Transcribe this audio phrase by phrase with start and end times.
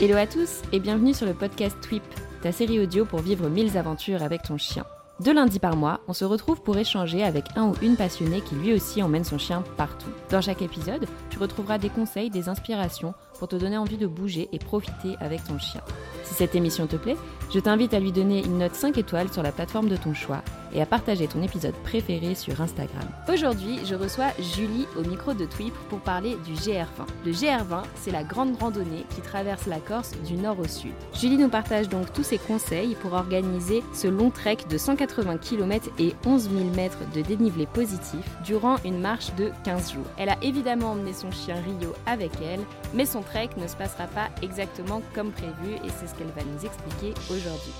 [0.00, 2.02] Hello à tous et bienvenue sur le podcast Twip,
[2.42, 4.84] ta série audio pour vivre mille aventures avec ton chien.
[5.20, 8.54] Deux lundis par mois, on se retrouve pour échanger avec un ou une passionnée qui
[8.54, 10.10] lui aussi emmène son chien partout.
[10.30, 14.48] Dans chaque épisode, tu retrouveras des conseils, des inspirations pour te donner envie de bouger
[14.52, 15.82] et profiter avec ton chien.
[16.24, 17.16] Si cette émission te plaît,
[17.52, 20.42] je t'invite à lui donner une note 5 étoiles sur la plateforme de ton choix
[20.74, 23.06] et à partager ton épisode préféré sur Instagram.
[23.32, 27.06] Aujourd'hui, je reçois Julie au micro de Twip pour parler du GR20.
[27.24, 30.92] Le GR20, c'est la grande randonnée qui traverse la Corse du nord au sud.
[31.14, 35.88] Julie nous partage donc tous ses conseils pour organiser ce long trek de 180 km
[35.98, 40.06] et 11 000 mètres de dénivelé positif durant une marche de 15 jours.
[40.18, 42.60] Elle a évidemment emmené son chien Rio avec elle,
[42.94, 46.42] mais son trek ne se passera pas exactement comme prévu et c'est ce qu'elle va
[46.44, 47.72] nous expliquer aujourd'hui.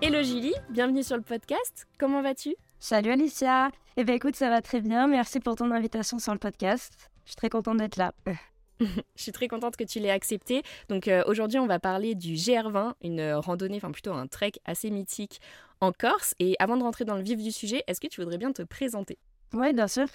[0.00, 1.86] Hello Julie, bienvenue sur le podcast.
[1.98, 2.56] Comment vas-tu?
[2.80, 3.70] Salut Alicia.
[3.96, 5.06] Eh bien écoute, ça va très bien.
[5.06, 7.10] Merci pour ton invitation sur le podcast.
[7.24, 8.12] Je suis très contente d'être là.
[8.80, 10.62] Je suis très contente que tu l'aies accepté.
[10.88, 14.90] Donc euh, aujourd'hui, on va parler du GR20, une randonnée, enfin plutôt un trek assez
[14.90, 15.40] mythique
[15.80, 16.34] en Corse.
[16.40, 18.62] Et avant de rentrer dans le vif du sujet, est-ce que tu voudrais bien te
[18.62, 19.18] présenter?
[19.52, 20.06] Oui, bien sûr.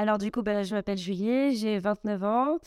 [0.00, 2.58] Alors du coup, ben, je m'appelle Julie, j'ai 29 ans,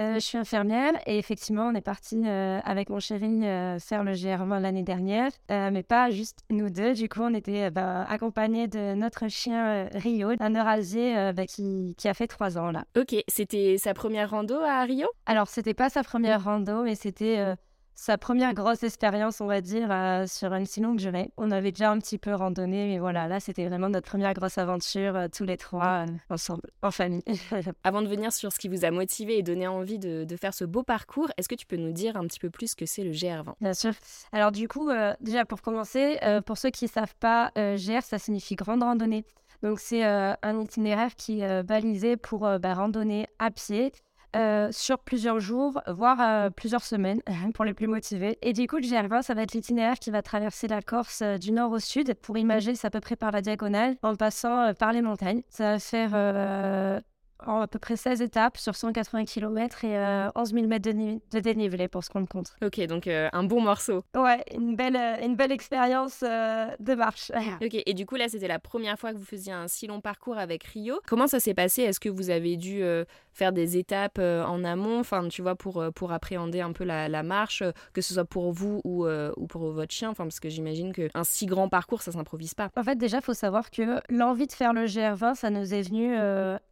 [0.00, 4.02] euh, je suis infirmière et effectivement, on est parti euh, avec mon chéri euh, faire
[4.02, 6.94] le GR20 l'année dernière, mais pas juste nous deux.
[6.94, 12.08] Du coup, on était ben, accompagnés de notre chien Rio, un Eurasier ben, qui, qui,
[12.08, 12.84] a fait trois ans là.
[12.98, 15.06] Ok, c'était sa première rando à Rio?
[15.26, 17.54] Alors, c'était pas sa première rando, mais c'était
[18.00, 21.32] sa première grosse expérience, on va dire, euh, sur une si longue durée.
[21.36, 24.56] On avait déjà un petit peu randonné, mais voilà, là, c'était vraiment notre première grosse
[24.56, 27.22] aventure, euh, tous les trois, euh, ensemble, en famille.
[27.84, 30.64] Avant de venir sur ce qui vous a motivé et donné envie de, faire ce
[30.64, 33.04] beau parcours, est-ce que tu peux nous dire un petit peu plus ce que c'est
[33.04, 33.92] le GR20 Bien sûr.
[34.32, 34.88] Alors du coup,
[35.20, 39.26] déjà pour commencer, pour ceux qui ne savent pas, GR, ça signifie grande randonnée.
[39.62, 43.92] Donc c'est un itinéraire qui est balisé pour bah, randonner à pied
[44.36, 47.20] euh, sur plusieurs jours, voire euh, plusieurs semaines
[47.54, 48.38] pour les plus motivés.
[48.42, 51.36] Et du coup, le GR20, ça va être l'itinéraire qui va traverser la Corse euh,
[51.36, 52.14] du nord au sud.
[52.14, 55.42] Pour imager, c'est à peu près par la diagonale, en passant par les montagnes.
[55.48, 57.00] Ça va faire
[57.46, 61.88] en à peu près 16 étapes sur 180 km et 11 000 mètres de, dénivelé
[61.88, 62.54] pour ce qu'on compte.
[62.62, 64.04] Ok, donc un bon morceau.
[64.14, 67.32] Ouais, une belle, une belle expérience de marche.
[67.62, 70.02] ok, et du coup là c'était la première fois que vous faisiez un si long
[70.02, 71.00] parcours avec Rio.
[71.06, 71.82] Comment ça s'est passé?
[71.82, 72.82] Est-ce que vous avez dû
[73.32, 76.84] faire des étapes euh, en amont, enfin, tu vois, pour, euh, pour appréhender un peu
[76.84, 80.40] la, marche, euh, que ce soit pour vous ou, ou pour votre chien, enfin, parce
[80.40, 82.70] que j'imagine qu'un si grand parcours, ça s'improvise pas.
[82.76, 86.16] En fait, déjà, faut savoir que l'envie de faire le GR20, ça nous est venu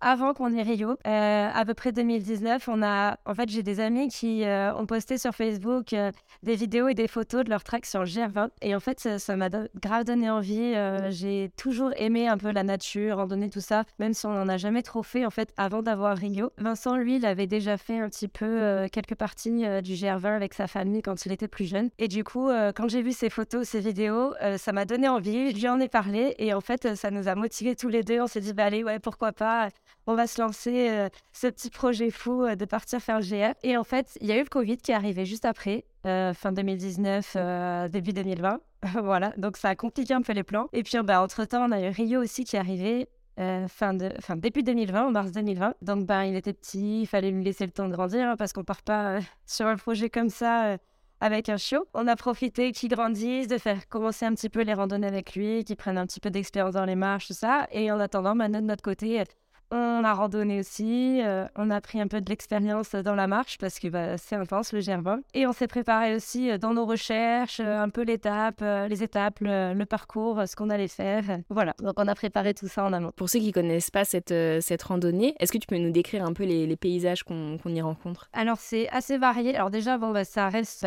[0.01, 0.97] avant qu'on ait Rio.
[1.05, 5.35] à peu près 2019, on a, en fait, j'ai des amis qui ont posté sur
[5.35, 5.95] Facebook
[6.43, 8.49] des vidéos et des photos de leur trek sur le GR20.
[8.63, 10.75] Et en fait, ça m'a grave donné envie.
[11.11, 14.57] j'ai toujours aimé un peu la nature, randonnée, tout ça, même si on n'en a
[14.57, 16.51] jamais trop fait, en fait, avant d'avoir Rio.
[16.61, 20.35] Vincent, lui, il avait déjà fait un petit peu euh, quelques parties euh, du GR20
[20.35, 21.91] avec sa famille quand il était plus jeune.
[21.99, 25.51] Et du coup, euh, quand j'ai vu ses photos, ses vidéos, ça m'a donné envie.
[25.51, 28.21] Je lui en ai parlé et en fait, ça nous a motivés tous les deux.
[28.21, 29.69] On s'est dit, bah allez, ouais, pourquoi pas
[30.07, 33.55] on va se lancer ce petit projet fou de partir faire le GR.
[33.63, 36.51] Et en fait, il y a eu le Covid qui est arrivé juste après, fin
[36.51, 38.59] 2019, début 2020.
[39.03, 40.69] voilà, donc ça a compliqué un peu les plans.
[40.73, 43.07] Et puis, bah, entre-temps, on a eu Rio aussi qui est arrivé.
[43.39, 45.75] Euh, fin de, fin, début 2020, en mars 2020.
[45.81, 48.53] Donc, ben, il était petit, il fallait lui laisser le temps de grandir hein, parce
[48.53, 50.79] qu'on part pas euh, sur un projet comme ça euh,
[51.21, 51.87] avec un chiot.
[51.95, 55.63] On a profité qu'il grandisse, de faire commencer un petit peu les randonnées avec lui,
[55.65, 57.69] qu'il prenne un petit peu d'expérience dans les marches, tout ça.
[57.71, 59.23] Et en attendant, maintenant, de notre côté,
[59.71, 63.59] on a randonné aussi, euh, on a pris un peu de l'expérience dans la marche
[63.59, 65.21] parce que bah, c'est intense le GR20.
[65.35, 69.39] Et on s'est préparé aussi euh, dans nos recherches, euh, un peu l'étape, les étapes,
[69.41, 71.25] le, parcours, ce qu'on allait faire.
[71.49, 73.13] Voilà, donc on a préparé tout ça en amont.
[73.17, 76.33] Pour ceux qui connaissent pas cette, cette randonnée, est-ce que tu peux nous décrire un
[76.33, 78.29] peu les, paysages qu'on y rencontre?
[78.33, 79.57] Alors c'est assez varié.
[79.57, 80.87] Alors déjà, bon, bah, ça reste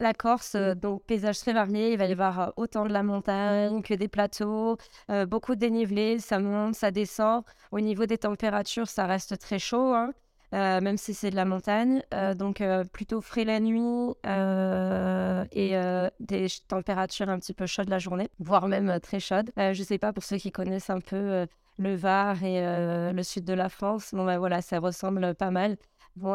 [0.00, 3.02] la Corse, euh, donc paysage très varié, il va y avoir euh, autant de la
[3.02, 4.76] montagne que des plateaux,
[5.10, 7.44] euh, beaucoup de dénivelé, ça monte, ça descend.
[7.72, 10.12] Au niveau des températures, ça reste très chaud, hein,
[10.52, 12.02] même si c'est de la montagne.
[12.36, 12.62] donc
[12.92, 14.14] plutôt frais la nuit
[15.52, 15.74] et
[16.20, 19.50] des températures un petit peu chaudes la journée, voire même très chaudes.
[19.56, 21.46] je ne sais pas pour ceux qui connaissent un peu
[21.78, 25.76] le Var et le sud de la France, bon ben voilà, ça ressemble pas mal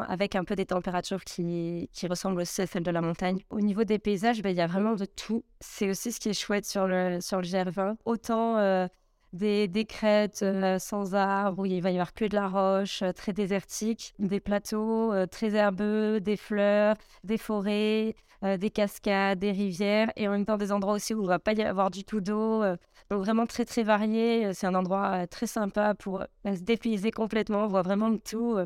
[0.08, 3.40] avec un peu des températures qui, qui, ressemblent aussi à celles de la montagne.
[3.50, 5.44] Au niveau des paysages, ben, il y a vraiment de tout.
[5.60, 7.96] C'est aussi ce qui est chouette sur le, sur le GR20.
[8.06, 8.88] Autant euh,
[9.34, 10.46] des, des crêtes
[10.80, 15.14] sans arbres où il va y avoir que de la roche, très désertique, des plateaux
[15.28, 20.72] très herbeux, des fleurs, des forêts, des cascades, des rivières et en même temps des
[20.72, 22.64] endroits aussi où il ne va pas y avoir du tout d'eau.
[23.10, 24.54] donc vraiment très très varié.
[24.54, 27.64] C'est un endroit très sympa pour se dépayser complètement.
[27.64, 28.58] On voit vraiment tout.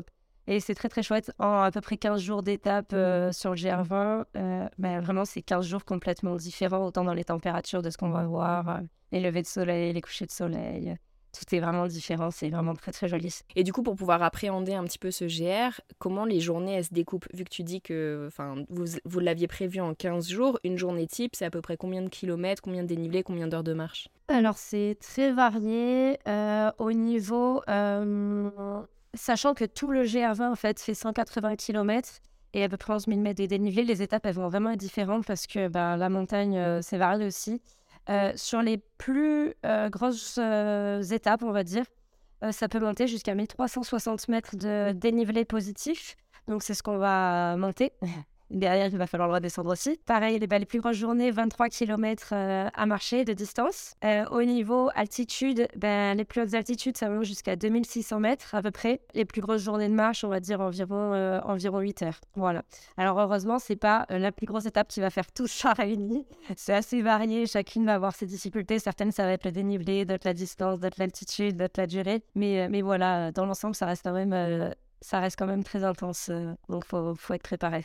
[0.48, 1.32] Et c'est très très chouette.
[1.38, 5.42] En à peu près 15 jours d'étape euh, sur le GR20, euh, ben, vraiment c'est
[5.42, 8.80] 15 jours complètement différents, autant dans les températures de ce qu'on va voir, euh,
[9.12, 10.96] les levées de soleil, les couchers de soleil.
[11.32, 13.40] Tout est vraiment différent, c'est vraiment très très joli.
[13.56, 16.86] Et du coup, pour pouvoir appréhender un petit peu ce GR, comment les journées elles
[16.86, 17.26] se découpent?
[17.34, 18.30] Vu que tu dis que
[18.70, 22.00] vous, vous l'aviez prévu en 15 jours, une journée type, c'est à peu près combien
[22.00, 24.08] de kilomètres, combien de dénivelé, combien d'heures de marche?
[24.28, 26.16] Alors c'est très varié.
[26.78, 27.60] au niveau
[29.16, 32.20] sachant que tout le GR20 en fait fait 180 km
[32.52, 34.80] et à peu près 11 000 mètres de dénivelé, les étapes elles vont vraiment être
[34.80, 37.60] différentes parce que bah, la montagne euh, c'est varié aussi.
[38.08, 40.38] Euh, sur les plus euh, grosses
[41.12, 41.84] étapes, on va dire,
[42.52, 46.16] ça peut monter jusqu'à 1360 mètres de dénivelé positif.
[46.46, 47.92] Donc c'est ce qu'on va monter.
[48.50, 49.98] Derrière, il va falloir le redescendre aussi.
[50.06, 53.94] Pareil, les, les plus grosses journées, 23 km euh, à marcher de distance.
[54.04, 58.62] Euh, au niveau altitude, ben, les plus hautes altitudes, ça va jusqu'à 2600 mètres à
[58.62, 59.00] peu près.
[59.14, 62.20] Les plus grosses journées de marche, on va dire environ, euh, environ 8 heures.
[62.36, 62.62] Voilà.
[62.96, 66.24] Alors heureusement, c'est pas la plus grosse étape qui va faire tout ça réuni.
[66.56, 67.46] C'est assez varié.
[67.46, 68.78] Chacune va avoir ses difficultés.
[68.78, 72.22] Certaines, ça va être le dénivelé, d'autres la distance, d'autres l'altitude, d'autres la durée.
[72.34, 76.30] Mais, voilà, dans l'ensemble, ça reste quand même, très intense.
[76.68, 77.84] donc, faut, faut être préparé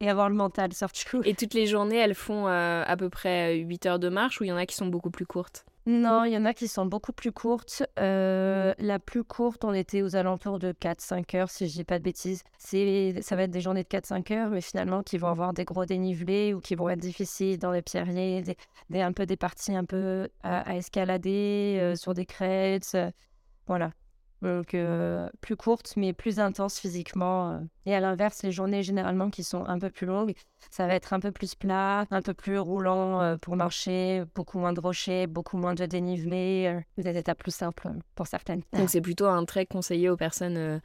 [0.00, 1.22] et avoir le mental surtout.
[1.24, 4.44] Et toutes les journées, elles font euh, à peu près 8 heures de marche ou
[4.44, 5.64] il y en a qui sont beaucoup plus courtes?
[5.86, 7.82] Non, il y en a qui sont beaucoup plus courtes.
[7.98, 11.98] Euh, la plus courte, on était aux alentours de 4-5 heures, si je dis pas
[11.98, 12.42] de bêtises.
[12.58, 15.86] Ça va être des journées de 4-5 heures, mais finalement qui vont avoir des gros
[15.86, 18.42] dénivelés ou qui vont être difficiles dans les pierriers,
[18.90, 22.96] des, un peu des parties un peu à, escalader euh, sur des crêtes.
[23.66, 23.90] voilà.
[24.42, 27.52] Donc, euh, plus courte, mais plus intense physiquement.
[27.52, 27.58] Euh.
[27.84, 30.32] Et à l'inverse, les journées généralement qui sont un peu plus longues,
[30.70, 34.58] ça va être un peu plus plat, un peu plus roulant euh, pour marcher, beaucoup
[34.58, 38.62] moins de rochers, beaucoup moins de dénivelé, des étapes plus simples pour certaines.
[38.72, 40.80] Donc, c'est plutôt un trait conseillé aux personnes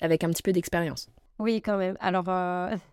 [0.00, 1.08] avec un petit peu d'expérience.
[1.38, 1.96] Oui, quand même.
[2.00, 2.26] Alors,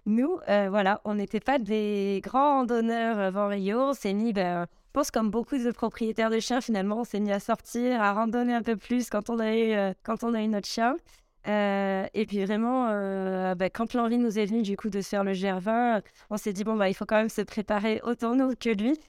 [0.05, 3.79] nous, voilà, on n'était pas des grands randonneurs avant Rio.
[3.79, 7.21] On s'est mis, ben, je pense comme beaucoup de propriétaires de chiens, finalement, on s'est
[7.21, 10.33] mis à sortir, à randonner un peu plus quand on a eu, euh, quand on
[10.33, 10.97] a eu notre chien.
[11.47, 15.23] Euh, et puis vraiment, euh, bah, quand l'envie nous est venue du coup de faire
[15.23, 18.53] le GR20, on s'est dit bon bah il faut quand même se préparer autant nous
[18.53, 18.99] que lui.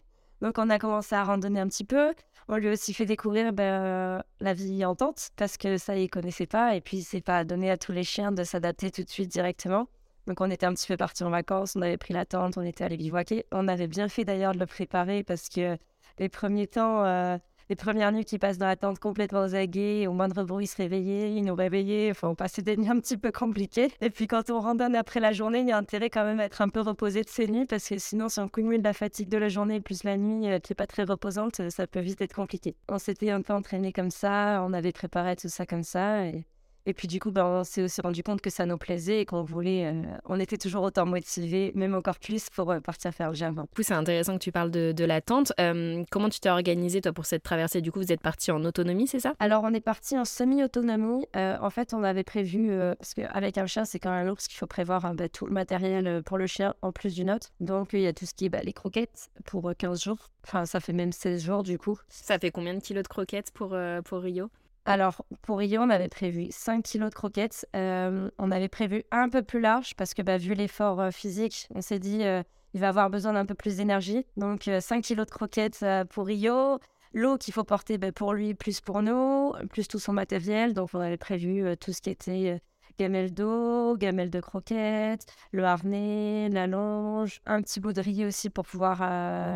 [0.41, 2.15] Donc on a commencé à randonner un petit peu.
[2.47, 6.09] On lui a aussi fait découvrir bah, la vie en tente parce que ça il
[6.09, 9.11] connaissait pas et puis c'est pas donné à tous les chiens de s'adapter tout de
[9.11, 9.89] suite directement.
[10.27, 12.63] Donc on était un petit peu partis en vacances, on avait pris la tente, on
[12.63, 13.47] était allé bivouaquer.
[13.53, 15.77] On avait bien fait d'ailleurs de le préparer parce que
[16.19, 17.39] les premiers temps, euh,
[17.69, 21.29] les premières nuits qui passent dans la tente complètement aux au moindre bruit se réveiller,
[21.29, 23.91] ils nous réveillaient, enfin on passait des nuits un petit peu compliquées.
[24.01, 26.45] Et puis quand on randonne après la journée, il y a intérêt quand même à
[26.45, 29.29] être un peu reposé de ces nuits parce que sinon si on cumule la fatigue
[29.29, 32.21] de la journée plus la nuit euh, qui n'est pas très reposante, ça peut vite
[32.21, 32.77] être compliqué.
[32.89, 36.27] On s'était un peu entraîné comme ça, on avait préparé tout ça comme ça
[36.87, 39.27] et puis du coup, ben, on s'est aussi rendu compte que ça nous plaisait et
[39.27, 43.29] qu'on voulait, euh, on était toujours autant motivés, même encore plus pour euh, partir faire
[43.29, 43.63] le jardin.
[43.63, 45.53] Du coup, c'est intéressant que tu parles de, de la tente.
[45.61, 47.81] Euh, comment tu t'es organisé toi pour cette traversée?
[47.81, 49.35] Du coup, vous êtes parti en autonomie, c'est ça?
[49.39, 51.27] Alors, on est parti en semi-autonomie.
[51.35, 54.59] en fait, on avait prévu, parce qu'avec un chien, c'est quand même lourd, parce qu'il
[54.59, 57.49] faut prévoir ben, tout le matériel pour le chien en plus d'une autre.
[57.61, 60.31] Donc, il y a tout ce qui est ben, les croquettes pour 15 jours.
[60.45, 61.99] Enfin, ça fait même 16 jours du coup.
[62.09, 64.51] Ça fait combien de kilos de croquettes pour, pour Rio?
[64.85, 67.67] Alors, pour Rio, on avait prévu 5 kilos de croquettes.
[67.77, 71.69] Euh, on avait prévu un peu plus large parce que, bah, vu l'effort euh, physique,
[71.75, 72.43] on s'est dit euh,
[72.75, 74.27] il va avoir besoin d'un peu plus d'énergie.
[74.37, 76.79] Donc, 5 kilos de croquettes pour Rio.
[77.15, 80.75] L'eau qu'il faut porter bah, pour lui, plus pour nous, plus tout son matériel.
[80.75, 82.61] Donc, on avait prévu tout ce qui était
[82.99, 88.51] gamelle d'eau, gamelle de croquettes, le harnais, la longe, un petit bout de riz aussi
[88.51, 89.01] pour pouvoir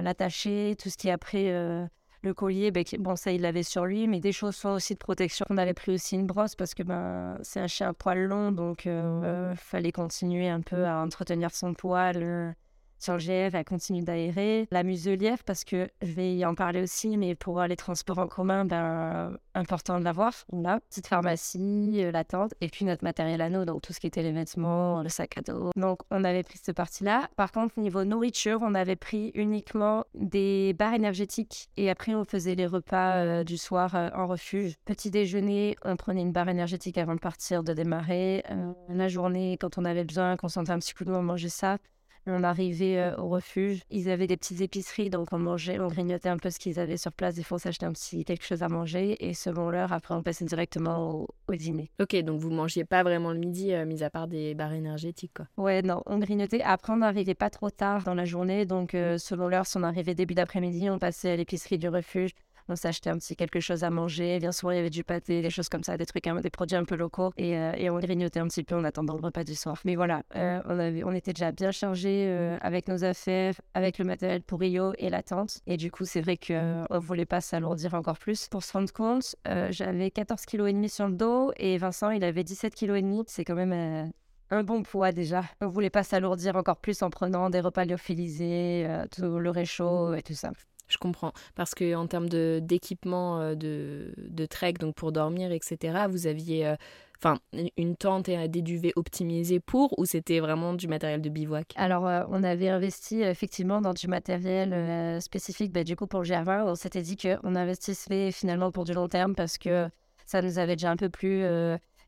[0.02, 1.88] l'attacher, tout ce qui est après
[2.22, 5.46] le collier, ben, bon, ça, il l'avait sur lui, mais des chaussons aussi de protection.
[5.50, 8.52] On avait pris aussi une brosse parce que ben, c'est un chien à poil long,
[8.52, 12.54] donc il euh, fallait continuer un peu à entretenir son poil.
[12.96, 14.66] Euh, sur le GF, elle continue d'aérer.
[14.70, 18.26] La muselière, parce que je vais y en parler aussi, mais pour les transports en
[18.26, 20.32] commun, ben, important de l'avoir.
[20.52, 23.92] On a petite pharmacie, euh, la tente, et puis notre matériel à nous, donc tout
[23.92, 25.70] ce qui était les vêtements, le sac à dos.
[25.76, 27.28] Donc on avait pris cette partie-là.
[27.36, 32.54] Par contre, niveau nourriture, on avait pris uniquement des barres énergétiques, et après on faisait
[32.54, 34.74] les repas euh, du soir euh, en refuge.
[34.84, 38.44] Petit déjeuner, on prenait une barre énergétique avant de partir, de démarrer.
[38.88, 41.78] la journée, quand on avait besoin, qu'on sentait un petit coup de on mangeait ça.
[42.26, 46.38] On arrivait au refuge, ils avaient des petites épiceries, donc on mangeait, on grignotait un
[46.38, 47.34] peu ce qu'ils avaient sur place.
[47.34, 50.22] Des fois, on s'achetait un petit quelque chose à manger et selon l'heure, après, on
[50.22, 51.90] passait directement au, dîner.
[52.00, 55.46] Ok, donc vous mangiez pas vraiment le midi, mis à part des barres énergétiques, quoi.
[55.56, 56.62] Ouais, non, on grignotait.
[56.62, 60.14] Après, on n'arrivait pas trop tard dans la journée, donc selon l'heure, si on arrivait
[60.14, 62.32] début d'après-midi, on passait à l'épicerie du refuge
[62.68, 64.38] on s'achetait un petit quelque chose à manger.
[64.38, 66.76] Bien souvent, il y avait du pâté, des choses comme ça, des trucs, des produits
[66.76, 67.32] un peu locaux.
[67.36, 69.80] Et, euh, et on grignotait un petit peu en attendant le repas du soir.
[69.84, 73.98] Mais voilà, euh, on, avait, on était déjà bien chargé euh, avec nos affaires, avec
[73.98, 75.60] le matériel pour Rio et la tente.
[75.66, 78.48] Et du coup, c'est vrai qu'on ne voulait pas s'alourdir encore plus.
[78.48, 79.36] Pour se rendre compte,
[79.70, 83.02] j'avais 14 kg et demi sur le dos et Vincent, il avait 17 kg et
[83.02, 83.22] demi.
[83.26, 84.10] C'est quand même
[84.50, 85.44] un bon poids déjà.
[85.60, 90.22] On voulait pas s'alourdir encore plus en prenant des repas lyophilisés, tout le réchaud et
[90.22, 90.50] tout ça.
[90.88, 91.32] Je comprends.
[91.54, 96.66] Parce que en termes d'équipement euh, de, de, trek, donc pour dormir, etc., vous aviez
[96.66, 97.34] euh,
[97.76, 101.72] une tente et des duvets optimisés pour ou c'était vraiment du matériel de bivouac?
[101.76, 105.72] Alors, euh, on avait investi effectivement dans du matériel spécifique.
[105.72, 109.08] Bah, du coup, pour le GR20, on s'était dit qu'on investissait finalement pour du long
[109.08, 109.88] terme parce que
[110.24, 111.44] ça nous avait déjà un peu plus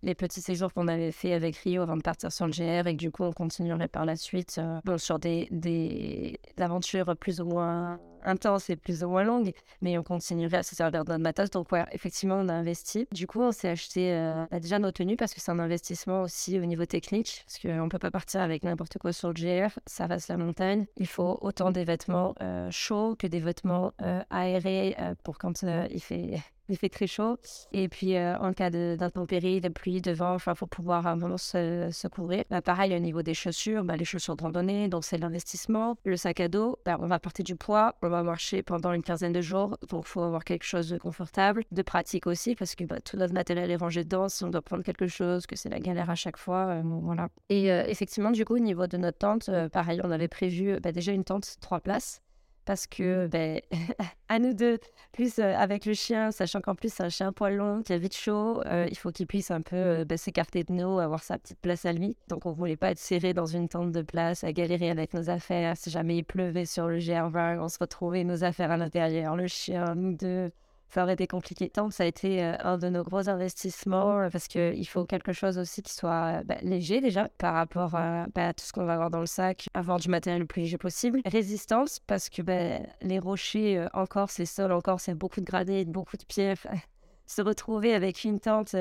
[0.03, 2.97] les petits séjours qu'on avait fait avec Rio avant de partir sur le GR et
[2.97, 7.47] que du coup on continuerait par la suite bon, sur des, des aventures plus ou
[7.47, 11.23] moins intenses et plus ou moins longues, mais on continuerait à se servir de notre
[11.23, 11.51] matos.
[11.51, 13.09] Donc ouais, effectivement, on a investi.
[13.13, 16.23] Du coup, on s'est acheté euh, bah, déjà nos tenues parce que c'est un investissement
[16.23, 19.35] aussi au niveau technique, parce qu'on ne peut pas partir avec n'importe quoi sur le
[19.35, 20.87] GR, ça reste la montagne.
[20.97, 26.01] Il faut autant des vêtements euh, chauds que des vêtements euh, aérés pour quand il
[26.01, 27.39] fait il fait très chaud.
[27.73, 31.89] Et puis, en cas d'intempéries, de, pluie, de vent, il faut pouvoir un moment se,
[31.91, 32.45] se couvrir.
[32.51, 35.97] Bah, pareil, au niveau des chaussures, bah, les chaussures de randonnée, donc c'est l'investissement.
[36.05, 39.03] Le sac à dos, bah, on va porter du poids, on va marcher pendant une
[39.03, 42.75] quinzaine de jours, donc il faut avoir quelque chose de confortable, de pratique aussi, parce
[42.75, 44.29] que tout notre matériel est rangé dedans.
[44.29, 47.29] Si on doit prendre quelque chose, que c'est la galère à chaque fois, euh, voilà.
[47.49, 51.13] Et euh, effectivement, du coup, au niveau de notre tente, pareil, on avait prévu déjà
[51.13, 52.23] une tente trois places
[52.69, 53.63] parce que ben,
[54.29, 54.79] à nous deux,
[55.13, 57.99] plus euh, avec le chien, sachant qu'en plus c'est un chien poil long qui a
[57.99, 61.23] vite chaud, euh, il faut qu'il puisse un peu euh, ben, s'écarter de nous, avoir
[61.23, 62.15] sa petite place à lui.
[62.29, 65.31] Donc on voulait pas être serré dans une tente de place, à galérer avec nos
[65.31, 65.79] affaires.
[65.79, 69.47] Si jamais il pleuvait sur le GR20, on se retrouvait nos affaires à l'intérieur, le
[69.47, 70.53] chien, nous deux
[70.91, 71.71] ça aurait été compliqué.
[71.75, 75.33] Donc, ça a été euh, un de nos gros investissements euh, parce qu'il faut quelque
[75.33, 78.95] chose aussi qui soit bah, léger déjà par rapport à, bah, tout ce qu'on va
[78.95, 81.21] avoir dans le sac, avoir du matériel le plus léger possible.
[81.27, 85.85] Résistance parce que bah, les rochers euh, encore, c'est sol encore, c'est beaucoup de granit,
[85.85, 86.67] beaucoup de pierres.
[87.27, 88.75] Se retrouver avec une tente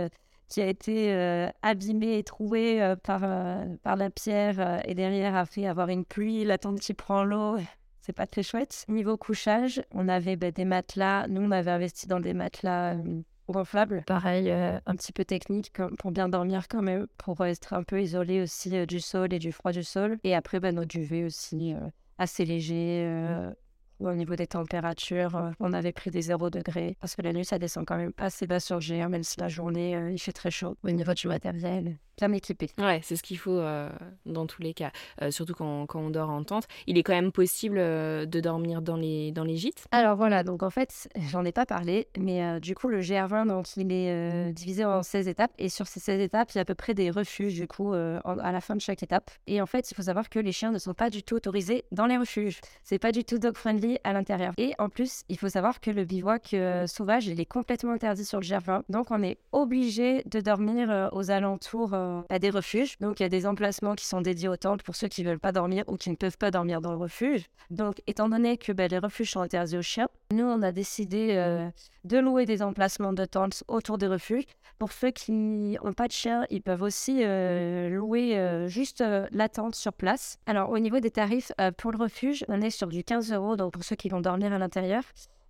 [0.47, 3.19] qui a été abîmée et trouée par,
[3.83, 7.57] par la pierre et derrière après avoir une pluie, la tente qui prend l'eau
[8.07, 8.85] c'est pas très chouette.
[8.87, 11.27] Niveau couchage, on avait bah, des matelas.
[11.27, 14.03] Nous, on avait investi dans des matelas euh, gonflables.
[14.07, 18.01] Pareil, euh, un petit peu technique pour bien dormir quand même, pour être un peu
[18.01, 20.19] isolé aussi euh, du sol et du froid du sol.
[20.23, 21.75] Et après, bah, notre duvet aussi
[22.17, 23.05] assez léger.
[23.99, 27.59] Au niveau des températures, on avait pris des 0 degrés parce que la nuit, ça
[27.59, 30.77] descend quand même assez bas sur GR, même si la journée, il fait très chaud.
[30.83, 32.69] Au niveau du matériel, bien équipé.
[32.77, 33.89] Ouais, c'est ce qu'il faut euh,
[34.25, 36.67] dans tous les cas, euh, surtout quand, quand, on dort en tente.
[36.87, 39.85] Il est quand même possible euh, de dormir dans les, dans les gîtes?
[39.91, 43.77] Alors voilà, donc en fait, j'en ai pas parlé, mais du coup, le GR20, donc,
[43.77, 46.65] il est divisé en 16 étapes, et sur ces 16 étapes, il y a à
[46.65, 49.29] peu près des refuges, du coup, à la fin de chaque étape.
[49.45, 51.85] Et en fait, il faut savoir que les chiens ne sont pas du tout autorisés
[51.91, 52.59] dans les refuges.
[52.83, 54.53] C'est pas du tout dog-friendly à l'intérieur.
[54.57, 58.39] Et en plus, il faut savoir que le bivouac sauvage, il est complètement interdit sur
[58.39, 62.97] le GR20, donc on est obligé de dormir aux alentours à des refuges.
[62.99, 65.29] Donc, il y a des emplacements qui sont dédiés aux tentes pour ceux qui ne
[65.29, 67.45] veulent pas dormir ou qui ne peuvent pas dormir dans le refuge.
[67.69, 71.35] Donc, étant donné que ben, les refuges sont interdits aux chiens, nous, on a décidé
[71.35, 71.69] euh,
[72.03, 74.43] de louer des emplacements de tentes autour des refuges.
[74.77, 79.49] Pour ceux qui n'ont pas de chien, ils peuvent aussi euh, louer euh, juste la
[79.49, 80.37] tente sur place.
[80.45, 83.76] Alors, au niveau des tarifs, pour le refuge, on est sur du 15 euros, donc
[83.77, 85.03] pour ceux qui vont dormir à l'intérieur.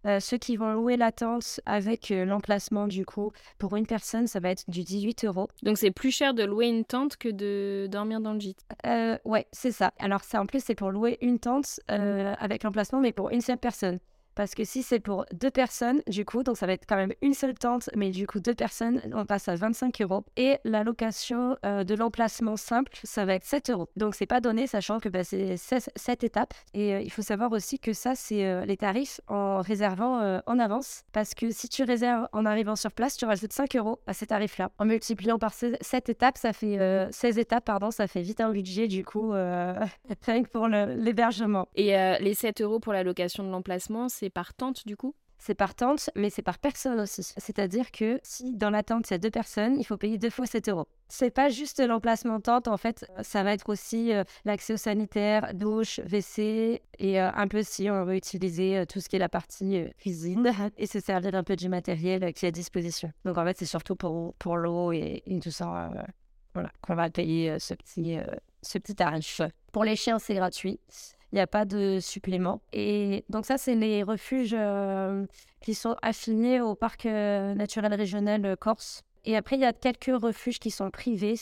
[0.05, 4.27] Euh, ceux qui vont louer la tente avec euh, l'emplacement, du coup, pour une personne,
[4.27, 5.48] ça va être du 18 euros.
[5.63, 9.17] Donc c'est plus cher de louer une tente que de dormir dans le gîte euh,
[9.25, 9.91] Ouais, c'est ça.
[9.98, 13.57] Alors ça, en plus, c'est pour louer une tente avec l'emplacement, mais pour une seule
[13.57, 14.00] personne.
[14.38, 17.13] Parce que si c'est pour deux personnes, du coup, donc ça va être quand même
[17.24, 20.25] une seule tente, mais du coup, deux personnes, on passe à 25 euros.
[20.36, 23.89] Et la location euh, de l'emplacement simple, ça va être 7 euros.
[23.96, 26.53] Donc, c'est pas donné, sachant que bah, c'est 7 étapes.
[26.75, 30.60] Et euh, il faut savoir aussi que ça, c'est euh, les tarifs en réservant en
[30.60, 31.01] avance.
[31.13, 34.27] Parce que si tu réserves en arrivant sur place, tu rajoutes 5 euros à ces
[34.27, 34.70] tarifs-là.
[34.77, 36.77] En multipliant par 7 étapes, ça fait
[37.12, 39.32] 16 étapes, pardon, ça fait vite un budget, du coup,
[40.25, 41.67] rien pour l'hébergement.
[41.75, 41.88] Et
[42.20, 45.15] les 7 euros pour la location de l'emplacement, c'est par tente du coup?
[45.39, 47.22] C'est par tente, mais c'est par personne aussi.
[47.38, 50.29] C'est-à-dire que si dans la tente, il y a deux personnes, il faut payer deux
[50.29, 50.88] fois 7 euros.
[51.10, 55.53] C'est pas juste l'emplacement tente, en fait, ça va être aussi euh, l'accès aux sanitaires,
[55.53, 59.19] douche, WC, et euh, un peu si on veut utiliser euh, tout ce qui est
[59.19, 63.12] la partie cuisine et se servir un peu du matériel qui est à disposition.
[63.24, 65.91] Donc en fait, c'est surtout pour, pour l'eau et, tout ça
[66.53, 68.17] voilà, qu'on va payer ce petit,
[68.63, 69.41] ce petit tarif.
[69.72, 70.79] Pour les chiens, c'est gratuit.
[71.31, 72.62] Il n'y a pas de supplément.
[72.74, 75.25] Et donc ça, c'est les refuges euh,
[75.62, 79.03] qui sont affiliés au parc euh, naturel régional euh, Corse.
[79.25, 81.36] Et après, il y a quelques refuges qui sont privés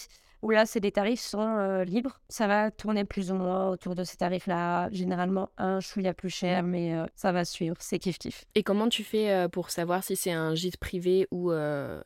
[0.45, 2.19] où là, c'est des tarifs sont euh, libres.
[2.29, 4.89] Ça va tourner plus ou moins autour de ces tarifs-là.
[4.91, 7.75] Généralement, un chouïa plus cher, mais euh, ça va suivre.
[7.79, 8.43] C'est kiff-kiff.
[8.53, 11.49] Et comment tu fais euh, pour savoir si c'est un gîte privé ou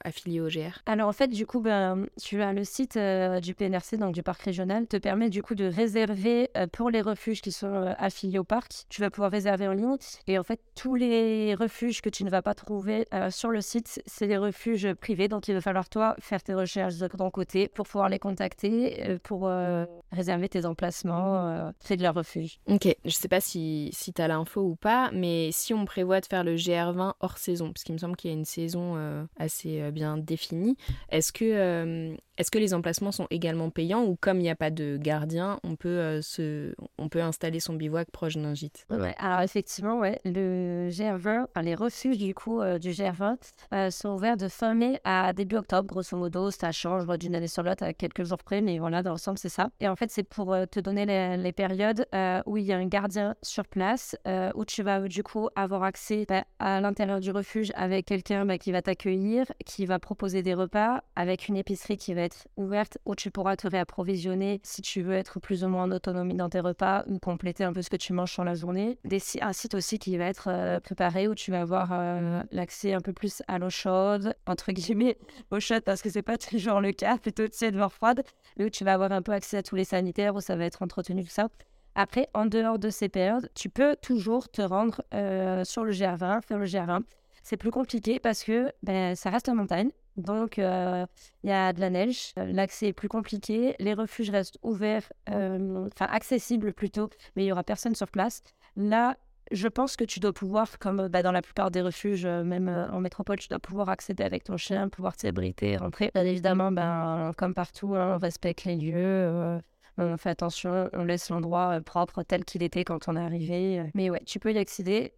[0.05, 3.97] affilié au GR Alors, en fait, du coup, ben, tu as le site du PNRC,
[3.97, 7.93] donc du parc régional, te permet du coup de réserver pour les refuges qui sont
[7.97, 8.85] affiliés au parc.
[8.89, 9.97] Tu vas pouvoir réserver en ligne.
[10.27, 14.01] Et en fait, tous les refuges que tu ne vas pas trouver sur le site,
[14.05, 15.27] c'est des refuges privés.
[15.27, 19.03] Donc, il va falloir, toi, faire tes recherches de ton côté pour pouvoir les contacter
[19.07, 22.59] euh, pour euh, réserver tes emplacements, euh, c'est de leur refuge.
[22.67, 26.21] Ok, je sais pas si, si tu as l'info ou pas, mais si on prévoit
[26.21, 29.27] de faire le GR20 hors saison, parce qu'il me semble qu'il y a une saison
[29.37, 30.75] assez bien définie,
[31.09, 34.71] est-ce que est-ce que les emplacements sont également payants ou comme il n'y a pas
[34.71, 36.73] de gardien, on peut, euh, se...
[36.97, 38.85] on peut installer son bivouac proche d'un gîte?
[38.89, 43.35] Ouais, Alors effectivement, ouais, le GR20, les refuges du coup euh, du GR20
[43.73, 46.49] euh, sont ouverts de fin mai à début octobre, grosso modo.
[46.49, 49.49] Ça change d'une année sur l'autre à quelques jours près, mais voilà, dans l'ensemble, c'est
[49.49, 49.69] ça.
[49.79, 52.05] Et en fait, c'est pour te donner les, périodes
[52.45, 54.15] où il y a un gardien sur place,
[54.55, 58.57] où tu vas du coup avoir accès bah, à l'intérieur du refuge avec quelqu'un bah,
[58.57, 63.15] qui va t'accueillir, qui va proposer des repas, avec une épicerie qui va ouverte où
[63.15, 66.59] tu pourras te réapprovisionner si tu veux être plus ou moins en autonomie dans tes
[66.59, 68.97] repas ou compléter un peu ce que tu manges dans la journée.
[69.41, 72.99] Un site aussi qui va être euh, préparé où tu vas avoir euh, l'accès un
[72.99, 75.17] peu plus à l'eau chaude, entre guillemets,
[75.51, 78.23] eau chaude parce que c'est pas toujours le cas, plutôt tiède voire froide,
[78.57, 80.65] mais où tu vas avoir un peu accès à tous les sanitaires, où ça va
[80.65, 81.49] être entretenu, tout ça.
[81.95, 86.41] Après, en dehors de ces périodes, tu peux toujours te rendre euh, sur le GR20,
[86.41, 87.01] faire le GR20.
[87.43, 89.89] C'est plus compliqué parce que ben, ça reste en montagne.
[90.15, 91.05] Donc, euh,
[91.43, 95.11] il y a de la neige, euh, l'accès est plus compliqué, les refuges restent ouverts,
[95.27, 98.43] enfin accessibles plutôt, mais il y aura personne sur place.
[98.75, 99.17] Là,
[99.51, 102.99] je pense que tu dois pouvoir, comme bah, dans la plupart des refuges, même en
[102.99, 106.11] métropole, tu dois pouvoir accéder avec ton chien, pouvoir t'abriter, rentrer.
[106.15, 109.59] Évidemment, ben, comme partout, hein, on respecte les lieux.
[109.97, 113.83] on fait attention, on laisse l'endroit propre tel qu'il était quand on est arrivé.
[113.95, 115.13] Mais ouais, tu peux y accéder.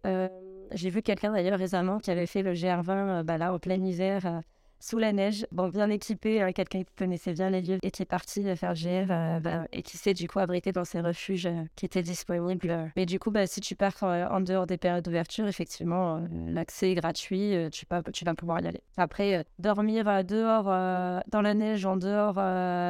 [0.74, 4.42] J'ai vu quelqu'un d'ailleurs récemment qui avait fait le GR20 bah, là, au plein hiver
[4.82, 8.02] sous la neige, bon, bien équipé, hein, quelqu'un qui connaissait bien les lieux et qui
[8.02, 11.46] est parti faire GR euh, bah, et qui s'est du coup abrité dans ces refuges
[11.46, 12.90] euh, qui étaient disponibles.
[12.96, 16.90] Mais du coup, bah, si tu pars euh, en dehors des périodes d'ouverture, effectivement, l'accès
[16.90, 18.82] est gratuit, tu, peux, tu vas pouvoir y aller.
[18.96, 22.34] Après, dormir dehors dans la neige, en dehors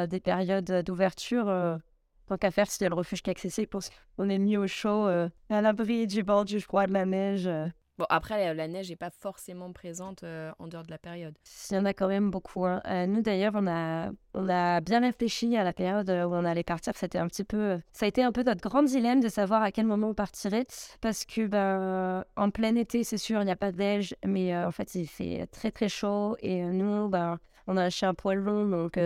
[0.08, 1.78] des périodes d'ouverture,
[2.26, 3.68] tant qu'à faire, s'il y a le refuge qui est accessible,
[4.16, 7.50] on est mis au chaud, à l'abri du bord du froid, de la neige.
[8.08, 11.34] Après, la, neige n'est pas forcément présente euh, en dehors de la période.
[11.70, 12.64] Il y en a quand même beaucoup.
[12.64, 12.80] Hein.
[12.86, 16.62] Euh, nous, d'ailleurs, on a, on a bien réfléchi à la période où on allait
[16.62, 16.94] partir.
[16.96, 17.80] C'était un petit peu...
[17.92, 20.66] Ça a été un peu notre grand dilemme de savoir à quel moment on partirait.
[21.00, 24.14] Parce que, ben, en plein été, c'est sûr, il n'y a pas de neige.
[24.24, 26.36] Mais euh, en fait, il fait très, très chaud.
[26.40, 28.98] Et nous, ben, on a un chien poil long, donc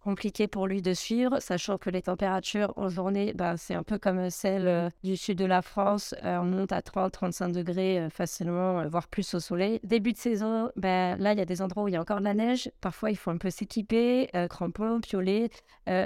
[0.00, 3.98] compliqué pour lui de suivre, sachant que les températures en journée, bah, c'est un peu
[3.98, 6.14] comme celles euh, du sud de la France.
[6.24, 9.80] Euh, on monte à 30-35 degrés euh, facilement, voire plus au soleil.
[9.82, 12.20] Début de saison, bah, là, il y a des endroits où il y a encore
[12.20, 12.70] de la neige.
[12.80, 15.50] Parfois, il faut un peu s'équiper, crampons, piolets.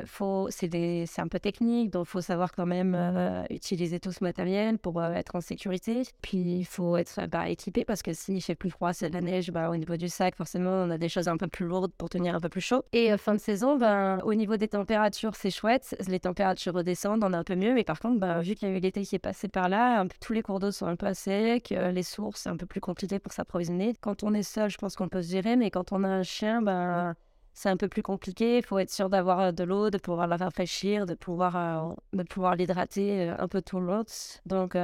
[0.07, 0.71] faut, c'est,
[1.19, 5.37] un peu technique, donc il faut savoir quand même utiliser tout ce matériel pour être
[5.37, 6.03] en sécurité.
[6.23, 9.21] Puis, il faut être bah, équipé parce que s'il fait plus froid, c'est de la
[9.21, 11.93] neige, bah, au niveau du sac, forcément, on a des choses un peu plus lourdes
[11.93, 12.83] pour tenir un peu plus chaud.
[12.93, 15.95] Et fin de saison, bah, ben, au niveau des températures, c'est chouette.
[16.09, 17.75] Les températures redescendent, on est un peu mieux.
[17.75, 20.07] Mais par contre, ben, vu qu'il y a eu l'été qui est passé par là,
[20.21, 21.73] tous les cours d'eau sont un peu à sec.
[21.73, 23.95] Euh, les sources, c'est un peu plus compliqué pour s'approvisionner.
[24.01, 25.57] Quand on est seul, je pense qu'on peut se gérer.
[25.57, 27.15] Mais quand on a un chien, ben,
[27.53, 28.59] c'est un peu plus compliqué.
[28.59, 32.25] Il faut être sûr d'avoir euh, de l'eau, de pouvoir la rafraîchir, de pouvoir, euh,
[32.31, 34.05] pouvoir l'hydrater un peu tout le long.
[34.47, 34.75] Donc,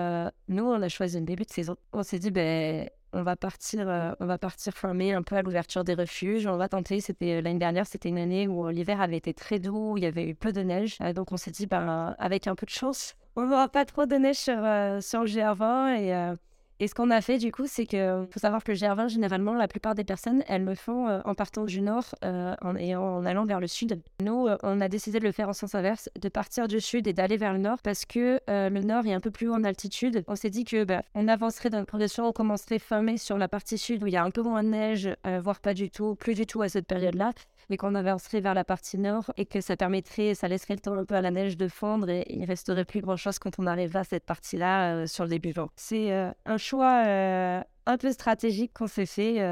[0.49, 1.77] nous, on a choisi une début de saison.
[1.95, 5.43] On s'est dit, ben, on va partir, euh, on va partir former un peu à
[5.43, 6.47] l'ouverture des refuges.
[6.47, 7.01] On va tenter.
[7.01, 10.07] C'était euh, l'année dernière, c'était une année où l'hiver avait été très doux, il y
[10.07, 10.99] avait eu peu de neige.
[11.01, 14.07] Euh, donc on s'est dit, ben, avec un peu de chance, on n'aura pas trop
[14.07, 14.57] de neige sur,
[15.03, 16.35] sur le GR20 et
[16.81, 19.55] Et ce qu'on a fait, du coup, c'est que faut savoir que le GR20, généralement,
[19.55, 23.45] la plupart des personnes, elles le font en partant du nord en, et en allant
[23.45, 24.01] vers le sud.
[24.23, 27.13] Nous, on a décidé de le faire en sens inverse, de partir du sud et
[27.13, 30.23] d'aller vers le nord parce que le nord est un peu plus haut en altitude.
[30.29, 33.39] On s'est dit que bah, on avancerait dans une progression, on commencerait fin mai sur
[33.39, 35.11] la partie sud où il y a un peu moins de neige,
[35.43, 37.33] voire pas du tout, plus du tout à cette période-là
[37.69, 40.95] mais qu'on avancerait vers la partie nord et que ça permettrait, ça laisserait le temps
[40.95, 43.97] un peu à la neige de fondre et il resterait plus grand-chose quand on arrive
[43.97, 45.69] à cette partie-là euh, sur le début vent.
[45.77, 49.43] C'est euh, un choix euh, un peu stratégique qu'on s'est fait.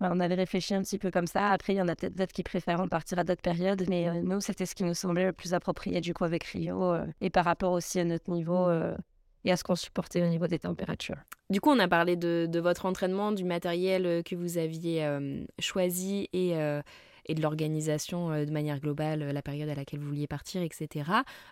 [0.00, 1.50] on avait réfléchi un petit peu comme ça.
[1.50, 4.22] Après, il y en a peut-être d'autres qui préfèrent en partir à d'autres périodes, mais
[4.22, 7.44] nous, c'était ce qui nous semblait le plus approprié du coup avec Rio et par
[7.44, 8.68] rapport aussi à notre niveau
[9.44, 11.18] et à ce qu'on supportait au niveau des températures.
[11.50, 15.04] Du coup, on a parlé de, votre entraînement, du matériel que vous aviez
[15.58, 16.54] choisi et,
[17.26, 20.62] et de l'organisation euh, de manière globale, euh, la période à laquelle vous vouliez partir,
[20.62, 21.10] etc.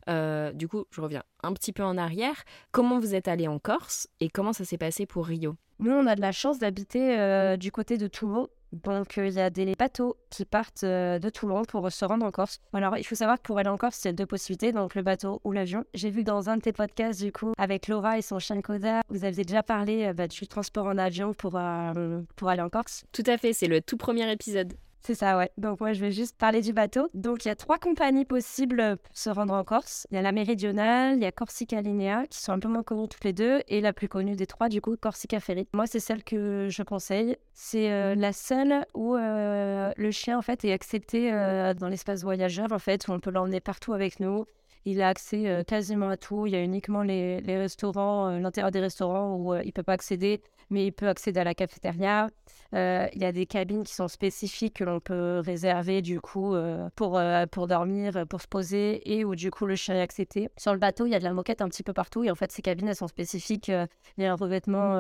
[0.09, 2.45] Euh, du coup, je reviens un petit peu en arrière.
[2.73, 5.57] Comment vous êtes allé en Corse et comment ça s'est passé pour Rio?
[5.79, 8.49] Nous, on a de la chance d'habiter du côté de Toulon.
[8.73, 12.61] Donc, il y a des bateaux qui partent de Toulon pour se rendre en Corse.
[12.73, 14.95] Alors, il faut savoir que pour aller en Corse, il y a deux possibilités, donc
[14.95, 15.85] le bateau ou l'avion.
[15.93, 19.03] J'ai vu dans un de tes podcasts, du coup, avec Laura et son chien Koda,
[19.11, 21.59] vous aviez déjà parlé bah, du transport en avion pour,
[22.37, 23.05] pour aller en Corse.
[23.13, 24.75] Tout à fait, c'est le tout premier épisode.
[25.07, 25.53] C'est ça, ouais.
[25.57, 27.09] Donc, moi, je vais juste parler du bateau.
[27.15, 30.05] Donc, il y a trois compagnies possibles pour se rendre en Corse.
[30.11, 32.83] Il y a la Méridionale, il y a Corsica Linea, qui sont un peu moins
[32.83, 35.69] connues toutes les deux, et la plus connue des trois, du coup, Corsica Ferry.
[35.75, 37.37] Moi, c'est celle que je conseille.
[37.55, 42.25] C'est euh, la seule où euh, le chien, en fait, est accepté euh, dans l'espace
[42.25, 44.45] voyageur, en fait, où on peut l'emmener partout avec nous.
[44.87, 46.47] Il a accès quasiment à tout.
[46.47, 49.93] Il y a uniquement les, les restaurants, l'intérieur des restaurants où il ne peut pas
[49.93, 52.29] accéder mais il peut accéder à la cafétéria.
[52.75, 56.55] Euh, il y a des cabines qui sont spécifiques que l'on peut réserver du coup
[56.55, 60.01] euh, pour, euh, pour dormir, pour se poser et où du coup le chien est
[60.01, 60.49] accepté.
[60.57, 62.35] Sur le bateau, il y a de la moquette un petit peu partout et en
[62.35, 63.69] fait ces cabines elles sont spécifiques.
[63.69, 64.97] il y a un revêtement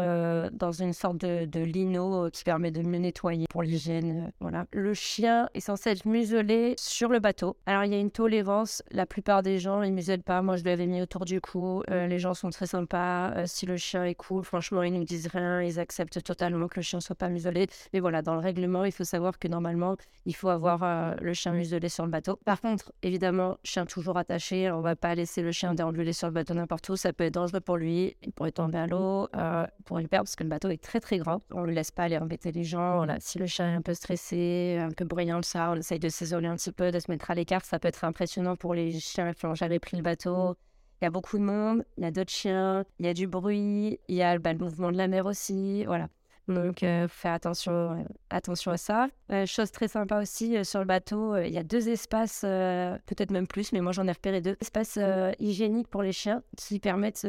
[0.52, 4.30] dans une sorte de, de lino qui permet de mieux nettoyer pour l'hygiène.
[4.40, 4.66] voilà.
[4.72, 7.56] Le chien est censé être muselé sur le bateau.
[7.66, 8.82] Alors il y a une tolérance.
[8.90, 10.42] La plupart des gens ils muselent pas.
[10.42, 11.82] Moi je l'avais mis autour du cou.
[11.88, 13.46] les gens sont très sympas.
[13.46, 16.82] si le chien est cool, franchement ils nous disent rien ils acceptent totalement que le
[16.82, 17.66] chien soit pas muselé.
[17.92, 21.32] Mais voilà, dans le règlement, il faut savoir que normalement, il faut avoir euh, le
[21.34, 22.38] chien muselé sur le bateau.
[22.44, 26.32] Par contre, évidemment, chien toujours attaché, on va pas laisser le chien déambuler sur le
[26.32, 29.66] bateau n'importe où, ça peut être dangereux pour lui, il pourrait tomber à l'eau, euh,
[29.84, 31.42] pour le perdre parce que le bateau est très très grand.
[31.52, 32.96] On ne laisse pas aller embêter les gens.
[32.96, 33.16] Voilà.
[33.20, 36.48] Si le chien est un peu stressé, un peu bruyant, ça, on essaye de s'isoler
[36.48, 37.64] un petit peu, de se mettre à l'écart.
[37.64, 40.56] Ça peut être impressionnant pour les chiens qui ont jamais pris le bateau.
[41.00, 43.26] Il y a beaucoup de monde, il y a d'autres chiens, il y a du
[43.26, 45.84] bruit, il y a bah, le mouvement de la mer aussi.
[45.84, 46.08] Voilà.
[46.48, 49.08] Donc, euh, faire attention, euh, attention à ça.
[49.32, 53.48] Euh, chose très sympa aussi, sur le bateau, il y a deux espaces, peut-être même
[53.48, 54.56] plus, mais moi j'en ai repéré deux.
[54.60, 54.98] Espaces
[55.40, 57.26] hygiéniques pour les chiens qui permettent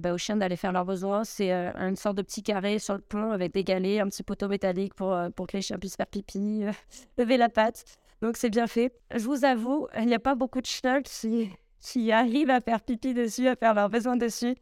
[0.00, 1.24] bah, aux chiens d'aller faire leurs besoins.
[1.24, 4.48] C'est une sorte de petit carré sur le pont avec des galets, un petit poteau
[4.48, 6.64] métallique pour, pour que les chiens puissent faire pipi,
[7.18, 7.84] lever la patte.
[8.22, 8.92] Donc, c'est bien fait.
[9.14, 13.14] Je vous avoue, il n'y a pas beaucoup de chiens qui arrivent à faire pipi
[13.14, 14.56] dessus, à faire leurs besoins dessus.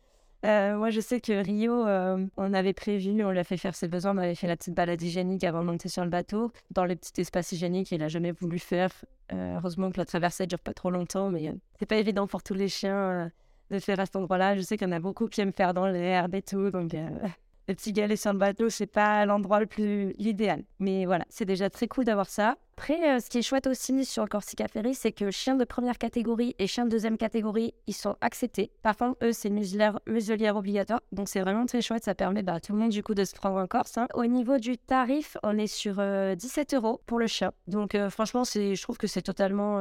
[0.44, 3.88] Euh, moi, je sais que Rio, euh, on avait prévu, on l'a fait faire ses
[3.88, 6.52] besoins, on avait fait la petite balade hygiénique avant de monter sur le bateau.
[6.70, 8.90] Dans le petit espace hygiénique, il n'a jamais voulu faire.
[9.32, 12.54] Euh, heureusement que la traversée dure pas trop longtemps, mais c'est pas évident pour tous
[12.54, 13.32] les chiens
[13.70, 14.56] de faire à cet endroit-là.
[14.56, 16.92] Je sais qu'il y en a beaucoup qui aiment faire dans l'herbe et tout, donc
[17.68, 20.62] le petit galet sur le bateau, c'est pas l'endroit le plus idéal.
[20.78, 22.56] Mais voilà, c'est déjà très cool d'avoir ça.
[22.78, 25.64] Après, euh, ce qui est chouette aussi sur le Corsica Ferry, c'est que chiens de
[25.64, 28.70] première catégorie et chiens de deuxième catégorie, ils sont acceptés.
[28.82, 31.00] Par contre, eux, c'est muselière, muselière obligatoire.
[31.10, 32.04] Donc, c'est vraiment très chouette.
[32.04, 33.96] Ça permet bah, à tout le monde, du coup, de se prendre en Corse.
[33.96, 34.08] Hein.
[34.12, 37.52] Au niveau du tarif, on est sur 17 euh, euros pour le chien.
[37.66, 39.78] Donc, euh, franchement, je trouve que c'est totalement,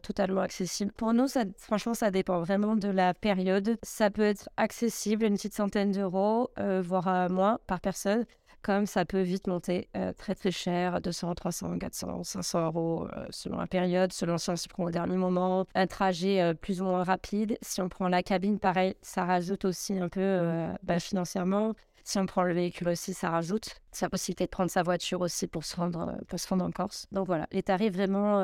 [0.00, 0.90] totalement accessible.
[0.96, 1.26] Pour nous,
[1.56, 3.78] franchement, ça dépend vraiment de la période.
[3.84, 6.50] Ça peut être accessible, une petite centaine d'euros,
[6.82, 8.26] voire moins par personne
[8.68, 13.24] comme ça peut vite monter euh, très très cher, 200, 300, 400, 500 euros euh,
[13.30, 15.64] selon la période, selon si on se prend au dernier moment.
[15.74, 17.56] Un trajet euh, plus ou moins rapide.
[17.62, 21.72] Si on prend la cabine, pareil, ça rajoute aussi un peu bah, financièrement.
[22.04, 23.70] Si on prend le véhicule aussi, ça rajoute.
[23.90, 26.70] C'est la possibilité de prendre sa voiture aussi pour se rendre, pour se rendre en
[26.70, 27.06] Corse.
[27.10, 28.42] Donc voilà, les tarifs vraiment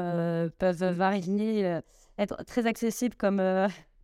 [0.59, 1.81] peuvent varier,
[2.17, 3.43] être très accessibles comme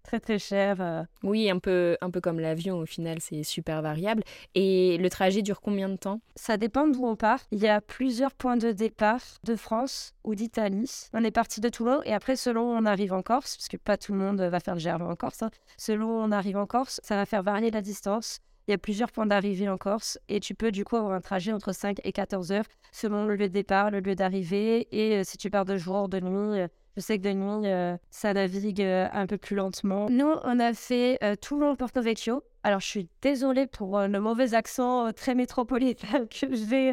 [0.03, 0.77] très très cher.
[0.81, 1.03] Euh.
[1.23, 4.23] Oui, un peu, un peu comme l'avion au final, c'est super variable.
[4.55, 6.21] Et le trajet dure combien de temps?
[6.37, 7.41] Ça dépend d'où on part.
[7.51, 11.09] Il y a plusieurs points de départ de France ou d'Italie.
[11.13, 13.77] On est parti de Toulon et après, selon où on arrive en Corse, parce que
[13.77, 16.57] pas tout le monde va faire le GR en Corse, hein, selon où on arrive
[16.57, 18.41] en Corse, ça va faire varier la distance.
[18.69, 21.21] Il y a plusieurs points d'arrivée en Corse et tu peux du coup avoir un
[21.21, 25.17] trajet entre 5 et 14 heures selon le lieu de départ, le lieu d'arrivée et
[25.17, 27.97] euh, si tu pars de jour, de nuit, euh, je sais que de nuit, euh,
[28.11, 30.09] ça navigue euh, un peu plus lentement.
[30.11, 32.43] Nous, on a fait euh, Toulon-Porto Vecchio.
[32.63, 36.93] Alors, je suis désolée pour le mauvais accent très métropolitain que j'ai.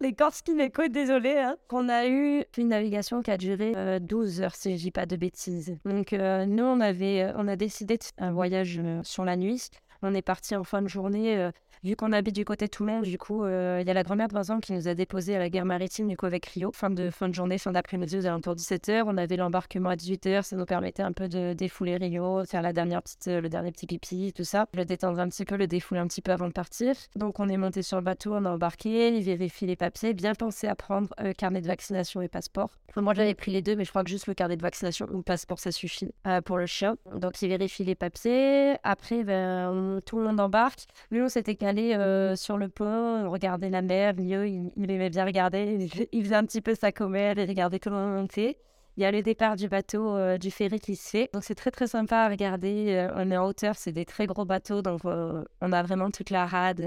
[0.00, 1.36] Les Corses qui m'écoutent, désolée.
[1.38, 1.56] Hein.
[1.70, 5.16] On a eu une navigation qui a duré 12 heures, si je dis pas de
[5.16, 5.76] bêtises.
[5.84, 9.68] Donc, nous, on, avait, on a décidé de faire un voyage sur la nuit.
[10.02, 11.50] On est parti en fin de journée
[11.84, 14.28] vu qu'on habite du côté de Toulon, du coup, euh, il y a la grand-mère
[14.28, 16.70] de Vincent qui nous a déposé à la gare maritime, du coup, avec Rio.
[16.72, 19.02] Fin de, fin de journée, fin d'après-midi, aux alentours de 17h.
[19.06, 20.42] On avait l'embarquement à 18h.
[20.42, 23.72] Ça nous permettait un peu de défouler Rio, faire la dernière petite, euh, le dernier
[23.72, 24.66] petit pipi, tout ça.
[24.74, 26.94] Le détendre un petit peu, le défouler un petit peu avant de partir.
[27.16, 30.34] Donc, on est monté sur le bateau, on a embarqué, il vérifie les papiers, bien
[30.34, 32.70] pensé à prendre euh, carnet de vaccination et passeport.
[32.96, 35.22] moi, j'avais pris les deux, mais je crois que juste le carnet de vaccination ou
[35.22, 36.12] passeport, ça suffit
[36.44, 36.96] pour le chien.
[37.16, 38.76] Donc, il vérifie les papiers.
[38.84, 40.86] Après, ben, tout le monde embarque.
[41.10, 41.92] Lui, on s'était calé
[42.36, 44.14] sur le pont, regarder la mer.
[44.18, 45.88] il, il, aimait bien regarder.
[46.12, 48.58] Il, faisait un petit peu sa commère et regardait comment on montait.
[48.96, 51.30] Il y a le départ du bateau, euh, du ferry qui se fait.
[51.32, 52.88] Donc c'est très très sympa à regarder.
[52.90, 54.82] Euh, on est en hauteur, c'est des très gros bateaux.
[54.82, 56.80] Donc euh, on a vraiment toute la rade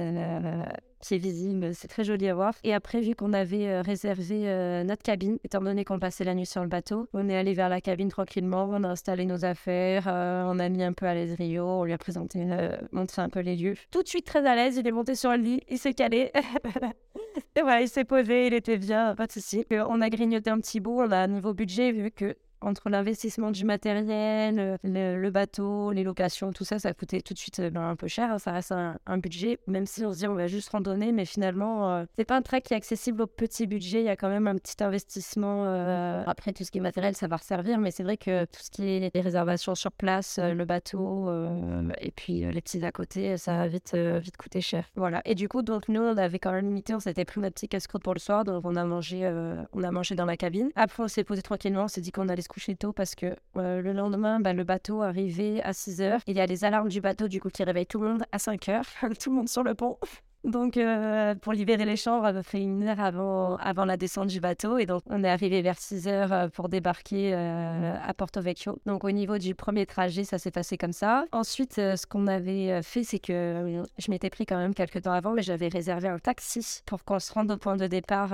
[1.06, 1.74] qui est visible.
[1.74, 2.54] C'est très joli à voir.
[2.64, 6.62] Et après, vu qu'on avait réservé notre cabine, étant donné qu'on passait la nuit sur
[6.62, 8.68] le bateau, on est allé vers la cabine tranquillement.
[8.72, 10.06] On a installé nos affaires.
[10.08, 11.66] on a mis un peu à l'aise Rio.
[11.66, 12.46] On lui a présenté,
[12.92, 13.76] montré un peu les lieux.
[13.92, 14.78] Tout de suite très à l'aise.
[14.78, 15.62] Il est monté sur le lit.
[15.70, 16.32] Il s'est calé.
[17.56, 19.66] Et voilà, il s'est posé, il était bien, pas de souci.
[19.72, 22.36] On a grignoté un petit bout, on a un nouveau budget vu que
[22.66, 27.40] entre l'investissement du matériel, euh, le, bateau, les locations, tout ça, ça coûtait tout de
[27.40, 28.32] suite euh, ben, un peu cher.
[28.32, 31.26] Hein, ça reste un, budget, même si on se dit on va juste randonner, mais
[31.26, 34.02] finalement, euh, c'est pas un trek qui est accessible au petit budget.
[34.02, 35.66] Il y a quand même un petit investissement.
[36.26, 38.72] après, tout ce qui est matériel, ça va resservir, mais c'est vrai que tout ce
[38.72, 41.30] qui est les réservations sur place, le bateau
[42.00, 44.86] et puis les petits à côté, ça va vite, vite coûter cher.
[44.96, 45.22] Voilà.
[45.26, 47.68] Et du coup, donc nous, on avait quand même limité, on s'était pris notre petit
[47.68, 49.28] casse-croûte pour le soir, donc on a mangé,
[49.74, 50.70] on a mangé dans la cabine.
[50.76, 53.36] Après, on s'est posé tranquillement, on s'est dit qu'on allait se coucher tôt parce que
[53.58, 56.22] euh, le lendemain, bah, le bateau arrivait à 6 heures.
[56.26, 58.40] Il y a les alarmes du bateau, du coup, qui réveillent tout le monde à
[58.40, 58.86] 5 heures.
[59.20, 59.98] tout le monde sur le pont.
[60.46, 64.28] Donc, euh, pour libérer les chambres, on a fait une heure avant, avant la descente
[64.28, 64.78] du bateau.
[64.78, 68.78] Et donc, on est arrivé vers 6 heures euh, pour débarquer à Porto Vecchio.
[68.86, 71.26] Donc, au niveau du premier trajet, ça s'est passé comme ça.
[71.32, 75.34] Ensuite, ce qu'on avait fait, c'est que je m'étais pris quand même quelques temps avant,
[75.34, 78.30] mais j'avais réservé un taxi pour qu'on se rende au point de départ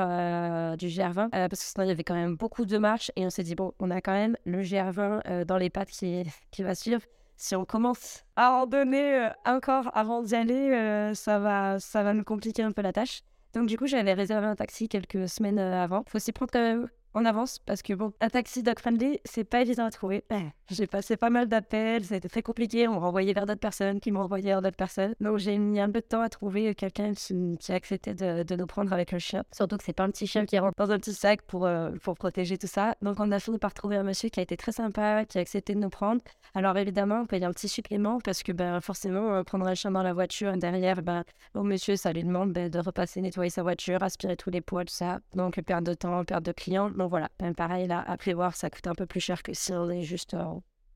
[0.78, 1.30] du GR20.
[1.30, 3.12] parce que sinon, il y avait quand même beaucoup de marches.
[3.16, 6.24] Et on s'est dit, bon, on a quand même le GR20 dans les pattes qui,
[6.52, 7.02] qui va suivre
[7.42, 12.14] si on commence à randonner euh, encore avant d'y aller, euh, ça, va, ça va
[12.14, 13.24] nous compliquer un peu la tâche.
[13.54, 16.04] Donc du coup, j'avais réservé un taxi quelques semaines euh, avant.
[16.08, 19.44] Faut s'y prendre quand même on avance parce que bon, un taxi dog friendly, c'est
[19.44, 20.24] pas évident à trouver.
[20.70, 22.88] J'ai passé pas mal d'appels, ça a été très compliqué.
[22.88, 25.14] On renvoyait vers d'autres personnes qui m'ont envoyé vers d'autres personnes.
[25.20, 28.68] Donc j'ai mis un peu de temps à trouver quelqu'un qui, a accepté de, nous
[28.68, 29.44] prendre avec le chien.
[29.52, 31.92] Surtout que c'est pas un petit chien qui rentre dans un petit sac pour, euh,
[32.04, 32.96] pour protéger tout ça.
[33.02, 35.42] Donc on a fini par trouver un monsieur qui a été très sympa, qui a
[35.42, 36.22] accepté de nous prendre.
[36.54, 39.92] Alors évidemment, on paye un petit supplément parce que ben, forcément, euh, prendre un chien
[39.92, 41.24] dans la voiture derrière, ben,
[41.56, 44.86] au monsieur, ça lui demande ben, de repasser, nettoyer sa voiture, aspirer tous les poils,
[44.86, 45.20] tout ça.
[45.36, 46.90] Donc perte de temps, perte de clients.
[47.02, 49.74] Donc voilà, ben, pareil, là, à prévoir, ça coûte un peu plus cher que si
[49.74, 50.46] on est juste euh,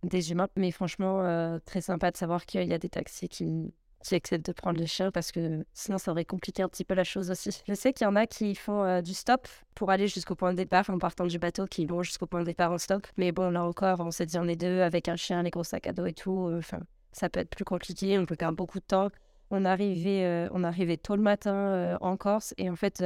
[0.04, 0.50] des humains.
[0.56, 4.46] Mais franchement, euh, très sympa de savoir qu'il y a des taxis qui, qui acceptent
[4.46, 7.32] de prendre le chien parce que sinon, ça aurait compliqué un petit peu la chose
[7.32, 7.64] aussi.
[7.68, 10.52] Je sais qu'il y en a qui font euh, du stop pour aller jusqu'au point
[10.52, 13.08] de départ en partant du bateau, qui vont jusqu'au point de départ en stop.
[13.18, 15.64] Mais bon, là encore, on s'est dit on est deux avec un chien, les gros
[15.64, 16.52] sacs à dos et tout.
[16.56, 16.82] Enfin,
[17.14, 19.10] ça peut être plus compliqué, on peut perdre beaucoup de temps.
[19.50, 23.04] On arrivait, on arrivait tôt le matin en Corse et en fait,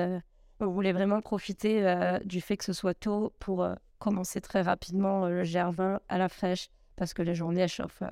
[0.60, 4.62] on voulait vraiment profiter euh, du fait que ce soit tôt pour euh, commencer très
[4.62, 8.04] rapidement euh, le GR20 à la fraîche parce que la journée, elle chauffe,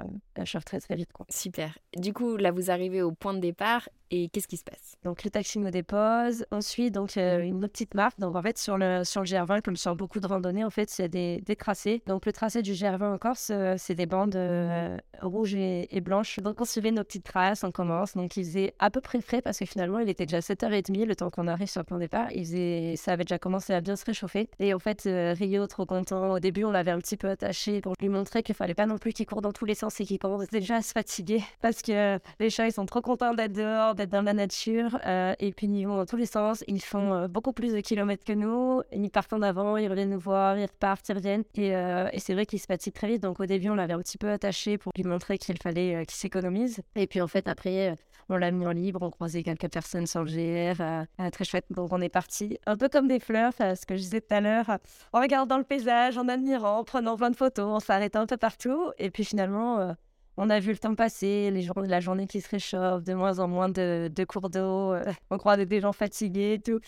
[0.63, 1.11] très très vite.
[1.11, 1.25] Quoi.
[1.29, 1.77] Super.
[1.97, 4.95] Du coup, là, vous arrivez au point de départ et qu'est-ce qui se passe?
[5.03, 6.45] Donc le taxi nous dépose.
[6.51, 8.19] Ensuite, donc euh, une petite marque.
[8.19, 10.89] Donc en fait sur le sur le GR20, comme sur beaucoup de randonnées, en fait,
[10.89, 12.01] c'est des, des tracés.
[12.07, 16.39] Donc le tracé du GR20 en Corse, euh, c'est des bandes euh, rouges et, blanches.
[16.39, 18.15] Donc on suivait nos petites traces, on commence.
[18.15, 21.15] Donc il faisait à peu près frais parce que finalement il était déjà 7h30 le
[21.15, 22.27] temps qu'on arrive sur le point de départ.
[22.31, 22.95] Il faisait...
[22.95, 24.49] ça avait déjà commencé à bien se réchauffer.
[24.59, 26.31] Et en fait Rio trop content.
[26.31, 28.97] Au début on l'avait un petit peu attaché pour lui montrer qu'il fallait pas non
[28.97, 31.81] plus qu'il court dans tous les sens et qu'il commence déjà à se fatiguer parce
[31.81, 34.99] que les chats ils sont trop contents d'être dehors d'être dans la nature.
[35.05, 36.63] Euh, et puis, ils vont dans tous les sens.
[36.67, 38.81] Ils font euh, beaucoup plus de kilomètres que nous.
[38.93, 41.43] Ils partent en avant, ils reviennent nous voir, ils repartent, ils reviennent.
[41.55, 43.21] Et, euh, et c'est vrai qu'ils se fatiguent très vite.
[43.21, 46.15] Donc, au début, on l'avait un petit peu attaché pour lui montrer qu'il fallait qu'il
[46.15, 46.81] s'économise.
[46.95, 47.95] Et puis, en fait, après,
[48.29, 49.01] on l'a mis en libre.
[49.01, 51.29] On croisait quelques personnes sur le GR.
[51.31, 51.65] très chouette.
[51.71, 54.39] Donc, on est parti un peu comme des fleurs, ce que je disais tout à
[54.39, 54.77] l'heure,
[55.11, 58.37] en regardant le paysage, en admirant, en prenant plein de photos, on s'arrêtait un peu
[58.37, 58.91] partout.
[58.97, 59.95] Et puis, finalement,
[60.37, 63.39] on a vu le temps passer, les journées, la journée qui se réchauffe, de moins
[63.39, 66.79] en moins de, cours d'eau, euh, on croit des gens fatigués et tout.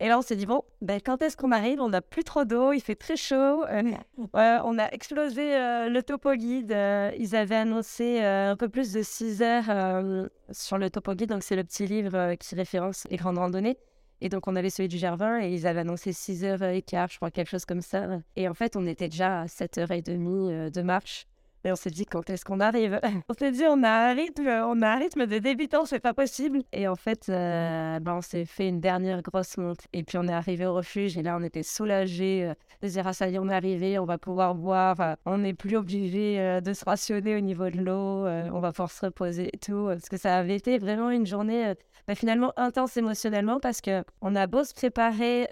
[0.00, 1.80] Et là, on s'est dit, bon, ben, quand est-ce qu'on arrive?
[1.80, 3.64] On n'a plus trop d'eau, il fait très chaud.
[3.64, 3.82] Euh,
[4.64, 6.70] on a explosé euh, le topo guide.
[6.70, 11.30] Euh, ils avaient annoncé un peu plus de 6 heures sur le topo guide.
[11.30, 13.76] Donc, c'est le petit livre qui référence les grandes randonnées.
[14.20, 17.08] Et donc, on avait celui du Gervin et ils avaient annoncé 6 heures et quart,
[17.08, 18.06] je crois, quelque chose comme ça.
[18.36, 21.26] Et en fait, on était déjà à 7h30 de marche.
[21.68, 22.98] Et on s'est dit, quand est-ce qu'on arrive?
[23.28, 26.14] On s'est dit, on a un rythme, on a un rythme de débutant, c'est pas
[26.14, 26.62] possible.
[26.72, 29.80] Et en fait, euh, ben, on s'est fait une dernière grosse monte.
[29.92, 31.18] Et puis, on est arrivé au refuge.
[31.18, 33.98] Et là, on était soulagés euh, de dire, ah, ça y est, on est arrivé,
[33.98, 34.96] on va pouvoir boire.
[35.26, 38.26] on n'est plus obligé euh, de se rationner au niveau de l'eau.
[38.26, 39.88] on va pouvoir se reposer et tout.
[39.88, 41.74] Parce que ça avait été vraiment une journée
[42.06, 45.42] ben, finalement intense émotionnellement parce qu'on a beau se préparer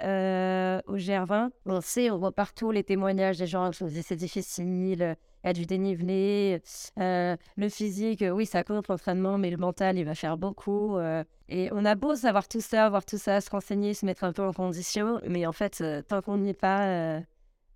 [0.87, 1.51] au GR20.
[1.67, 5.51] On sait, on voit partout les témoignages des gens qui nous c'est difficile il y
[5.51, 6.61] a du dénivelé,
[6.99, 10.97] euh, le physique, oui, ça compte l'entraînement, mais le mental, il va faire beaucoup.
[10.97, 14.25] Euh, et on a beau savoir tout ça, voir tout ça, se renseigner, se mettre
[14.25, 17.21] un peu en condition, mais en fait, euh, tant qu'on n'y est pas,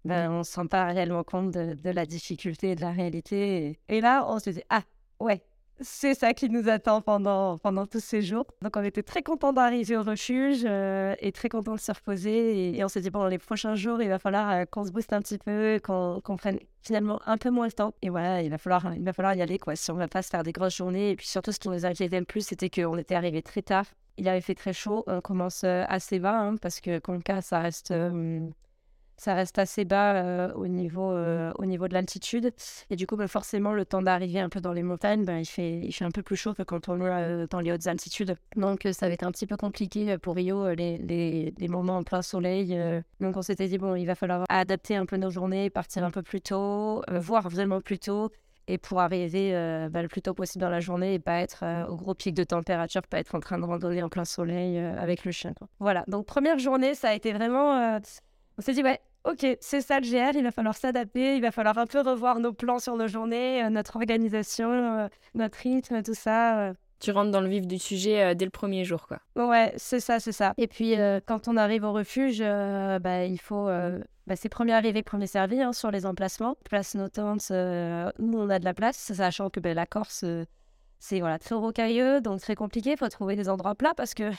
[0.05, 3.79] ben, on ne se rend pas réellement compte de, de, la difficulté de la réalité.
[3.89, 4.83] Et là, on se dit, ah,
[5.21, 5.43] ouais,
[5.81, 8.47] c'est ça qui nous attend pendant, pendant tous ces jours.
[8.63, 12.77] Donc, on était très contents d'arriver au refuge euh, et très contents de se reposer.
[12.77, 15.13] Et, on s'est dit, bon, les prochains jours, il va falloir euh, qu'on se booste
[15.13, 17.95] un petit peu, qu'on prenne finalement un peu moins de temps.
[18.03, 20.09] Et voilà, il va falloir, il va falloir y aller, quoi, si on ne va
[20.09, 21.11] pas se faire des grosses journées.
[21.11, 23.87] Et puis surtout, ce qui nous inquiétait le plus, c'était qu'on était arrivé très tard.
[24.19, 25.05] Il avait fait très chaud.
[25.07, 27.93] On commence euh, assez bas, hein, parce que cas ça reste
[29.21, 32.55] ça reste assez bas euh, au, niveau, euh, au niveau de l'altitude.
[32.89, 35.45] Et du coup, bah, forcément, le temps d'arriver un peu dans les montagnes, ben, il,
[35.45, 37.87] fait, il fait un peu plus chaud que quand on est euh, dans les hautes
[37.87, 38.35] altitudes.
[38.57, 42.03] Donc, ça va être un petit peu compliqué pour Rio, les, les, les moments en
[42.03, 42.75] plein soleil.
[43.21, 46.11] Donc, on s'était dit, bon, il va falloir adapter un peu nos journées, partir un
[46.11, 48.31] peu plus tôt, voir vraiment plus tôt
[48.69, 49.53] et pour arriver
[49.91, 52.45] bah, le plus tôt possible dans la journée et pas être au gros pic de
[52.45, 55.53] température, pas être en train de randonner en plein soleil avec le chien.
[55.79, 58.01] Voilà, donc première journée, ça a été vraiment...
[58.59, 61.51] on s'est dit, ouais, ok, c'est ça le GR, il va falloir s'adapter, il va
[61.51, 66.03] falloir un peu revoir nos plans sur nos journées, euh, notre organisation, euh, notre rythme,
[66.03, 66.61] tout ça.
[66.61, 66.75] Euh.
[67.01, 69.21] Tu rentres dans le vif du sujet dès le premier jour, quoi.
[69.35, 70.53] Ouais, c'est ça, c'est ça.
[70.59, 73.71] Et puis, quand on arrive au refuge, bah, il faut...
[74.27, 76.57] Bah, c'est premier arrivé, premier servi hein, sur les emplacements.
[76.63, 80.27] Place nos tentes où on a de la place, sachant que bah, la Corse,
[80.99, 82.91] c'est voilà, très rocailleux, donc très compliqué.
[82.91, 84.31] Il faut trouver des endroits plats parce que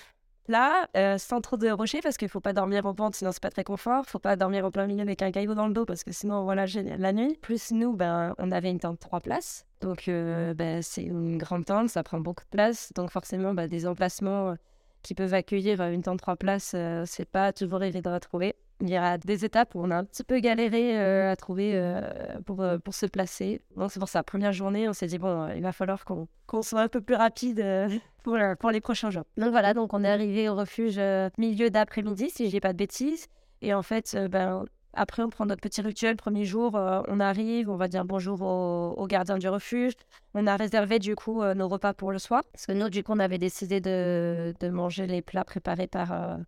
[0.48, 3.42] là, euh, sans trop de rochers, parce qu'il faut pas dormir en pente, sinon c'est
[3.42, 4.06] pas très confort.
[4.06, 6.44] faut pas dormir au plein milieu avec un caillou dans le dos, parce que sinon,
[6.44, 7.38] voilà, la nuit.
[7.42, 9.66] Plus nous, ben, on avait une tente trois places.
[9.82, 12.92] Donc, euh, ben, c'est une grande tente, ça prend beaucoup de place.
[12.94, 14.56] Donc, forcément, ben, des emplacements
[15.02, 18.90] qui peuvent accueillir une tente trois places, euh, c'est pas toujours évident à trouver il
[18.90, 22.02] y a des étapes où on a un petit peu galéré euh, à trouver euh,
[22.46, 23.62] pour, euh, pour se placer.
[23.78, 26.28] Donc c'est pour ça, première journée, on s'est dit, bon, il va falloir qu'on
[26.62, 27.64] soit un peu plus rapide
[28.24, 28.38] pour,
[28.72, 29.24] les prochains jours.
[29.38, 31.00] Donc voilà, donc on est arrivé au refuge
[31.38, 33.28] milieu d'après-midi, si je dis pas de bêtises.
[33.62, 36.16] Et en fait, ben, après, on prend notre petit rituel.
[36.16, 39.94] Premier jour, on arrive, on va dire bonjour au, au, gardien du refuge.
[40.34, 42.42] On a réservé du coup nos repas pour le soir.
[42.52, 46.40] Parce que nous, du coup, on avait décidé de, de manger les plats préparés par,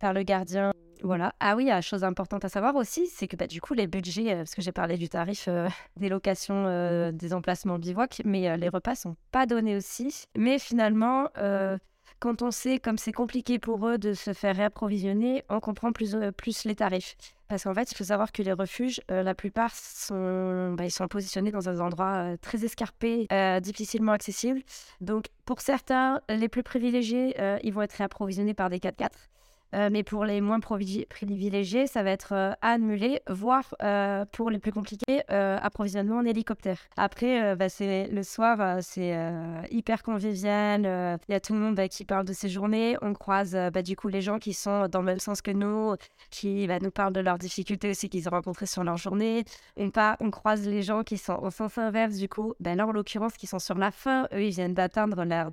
[0.00, 1.34] par le gardien voilà.
[1.40, 4.32] Ah oui, la chose importante à savoir aussi, c'est que bah, du coup, les budgets,
[4.32, 8.56] euh, parce que j'ai parlé du tarif euh, des locations euh, des emplacements bivouac, mais
[8.56, 10.26] les repas sont pas donnés aussi.
[10.36, 11.28] Mais finalement,
[12.20, 16.16] quand on sait comme c'est compliqué pour eux de se faire réapprovisionner, on comprend plus,
[16.36, 17.16] plus les tarifs.
[17.48, 21.06] Parce qu'en fait, il faut savoir que les refuges, la plupart sont, bah, ils sont
[21.08, 23.28] positionnés dans des endroits très escarpés,
[23.62, 24.62] difficilement accessibles.
[25.00, 29.10] Donc, pour certains, les plus privilégiés, ils vont être réapprovisionnés par des 4x4.
[29.74, 34.58] Euh, mais pour les moins privilégiés, ça va être euh, annulé, voire euh, pour les
[34.58, 36.78] plus compliqués, approvisionnement en hélicoptère.
[36.96, 39.16] Après, bah, c'est le soir, c'est
[39.70, 41.18] hyper convivial.
[41.28, 42.96] Il y a tout le monde bah, qui parle de ses journées.
[43.02, 45.94] On croise bah, du coup les gens qui sont dans le même sens que nous,
[46.30, 49.44] qui nous parlent de leurs difficultés aussi qu'ils ont rencontrées sur leur journée.
[49.76, 52.54] On, on croise les gens qui sont au sens inverse du coup.
[52.60, 54.28] là, en l'occurrence, qui sont sur la fin.
[54.32, 55.50] Eux, ils viennent d'atteindre leur,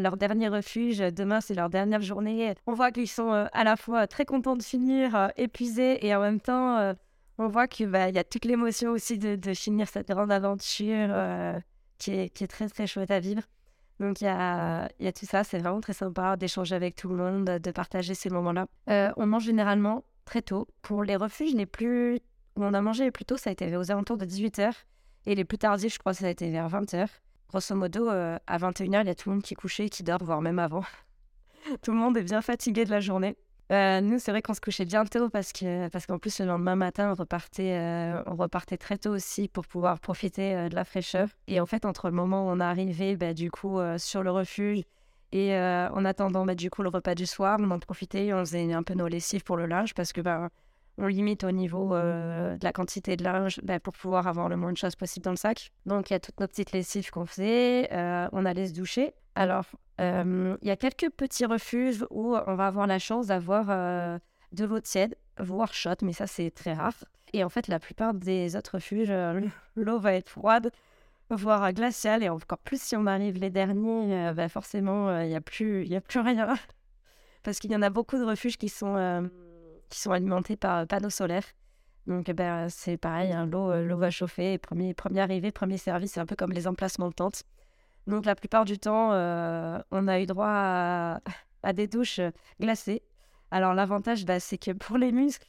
[0.00, 0.98] leur dernier refuge.
[0.98, 2.54] Demain, c'est leur dernière journée.
[2.66, 6.20] On voit qu'ils sont à la fois très content de finir, euh, épuisé, et en
[6.20, 6.94] même temps, euh,
[7.38, 11.08] on voit qu'il bah, y a toute l'émotion aussi de, finir cette grande aventure
[11.98, 13.42] qui est, qui, est, très très chouette à vivre.
[14.00, 17.08] Donc il y a, y a tout ça, c'est vraiment très sympa d'échanger avec tout
[17.08, 18.66] le monde, de partager ces moments-là.
[19.16, 20.68] on mange généralement très tôt.
[20.82, 22.20] Pour les refuges les plus
[22.56, 24.72] on a mangé plus tôt, ça a été aux alentours de 18h.
[25.24, 27.08] Et les plus tardifs, je crois, ça a été vers 20h.
[27.48, 30.22] Grosso modo, à 21h, il y a tout le monde qui est couché, qui dort,
[30.22, 30.84] voire même avant.
[31.82, 33.36] Tout le monde est bien fatigué de la journée.
[33.72, 36.46] Euh, nous, c'est vrai qu'on se couchait bien tôt parce que parce qu'en plus le
[36.46, 40.74] lendemain matin, on repartait, euh, on repartait très tôt aussi pour pouvoir profiter euh, de
[40.74, 41.28] la fraîcheur.
[41.46, 44.30] Et en fait, entre le moment où on est arrivé, bah, du coup, sur le
[44.30, 44.82] refuge
[45.32, 48.72] Et en attendant, bah, du coup, le repas du soir, on en profitait, on faisait
[48.72, 50.50] un peu nos lessives pour le linge parce que bah,
[50.98, 54.76] limite au niveau de la quantité de linge bah, pour pouvoir avoir le moins de
[54.76, 55.72] choses possible dans le sac.
[55.86, 57.88] Donc, il y a toutes nos petites lessives qu'on faisait.
[58.32, 59.14] on allait se doucher.
[59.34, 59.64] Alors,
[59.98, 63.66] il y a quelques petits refuges où on va avoir la chance d'avoir
[64.52, 67.04] de l'eau tiède, voire chaude, mais ça, c'est très rare.
[67.32, 69.12] Et en fait, la plupart des autres refuges,
[69.76, 70.70] l'eau va être froide
[71.36, 72.22] voire glacial.
[72.22, 75.40] Et encore plus si on arrive les derniers, euh, bah forcément, euh, il n'y a,
[75.40, 76.54] plus, y a plus rien.
[77.42, 79.22] Parce qu'il y en a beaucoup de refuges qui sont, euh,
[79.88, 81.46] qui sont alimentés par panneaux solaires.
[82.06, 84.58] Donc, ben, c'est pareil, hein, l'eau, l'eau va chauffer.
[84.58, 87.44] Premier, premier arrivé, premier service, c'est un peu comme les emplacements de tente.
[88.06, 91.20] Donc, la plupart du temps, on a eu droit
[91.62, 92.20] à, des douches
[92.60, 93.02] glacées.
[93.50, 95.48] Alors, l'avantage, bah, c'est que pour les muscles,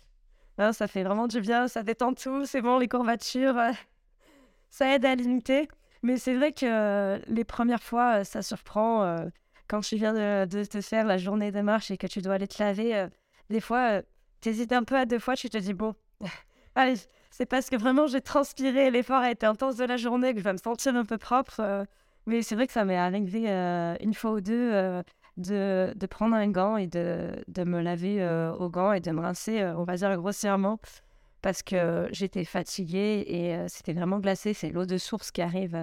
[0.58, 3.60] hein, ça fait vraiment du bien, ça détend tout, c'est bon, les courbatures,
[4.70, 5.68] ça aide à limiter.
[6.04, 9.04] Mais c'est vrai que euh, les premières fois, euh, ça surprend.
[9.04, 9.26] Euh,
[9.70, 10.14] quand tu viens
[10.46, 13.08] de, te faire la journée de marche et que tu dois aller te laver,
[13.50, 14.02] des fois,
[14.42, 15.96] tu hésites un peu à deux fois, tu te dis, bon,
[16.76, 16.96] allez,
[17.32, 20.44] c'est parce que vraiment j'ai transpiré, l'effort a été intense de la journée, que je
[20.44, 21.86] vais me sentir un peu propre.
[22.26, 23.50] Mais c'est vrai que ça m'est arrivé
[24.02, 24.72] une fois ou deux
[25.38, 28.26] de, de, prendre un gant et de, de me laver
[28.60, 30.80] au gant et de me rincer, on va dire grossièrement
[31.42, 34.54] parce que j'étais fatiguée et c'était vraiment glacé.
[34.54, 35.78] C'est l'eau de source qui arrive,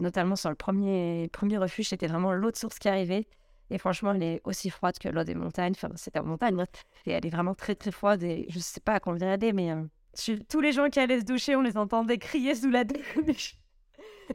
[0.00, 3.26] notamment sur le premier, premier refuge, c'était vraiment l'eau de source qui arrivait.
[3.72, 5.72] Et franchement, elle est aussi froide que l'eau des montagnes.
[5.74, 6.60] Enfin, c'était en montagne.
[6.60, 6.66] Hein.
[7.06, 8.22] Et elle est vraiment très, très froide.
[8.22, 9.72] Et je ne sais pas à combien elle est, mais
[10.48, 12.84] tous les gens qui allaient se doucher, on les entendait crier sous la
[13.26, 13.56] douche.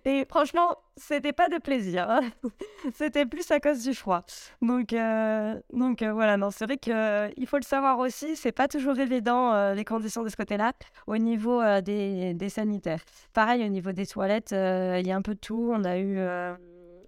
[0.06, 2.10] Et franchement, c'était pas de plaisir.
[2.10, 2.22] Hein.
[2.94, 4.24] c'était plus à cause du froid.
[4.62, 8.52] Donc, euh, donc euh, voilà, non, c'est vrai qu'il euh, faut le savoir aussi, c'est
[8.52, 10.74] pas toujours évident les conditions de ce côté-là
[11.08, 13.02] au niveau des, des, sanitaires.
[13.34, 15.72] Pareil, au niveau des toilettes, il y a un peu de tout.
[15.74, 16.20] On a eu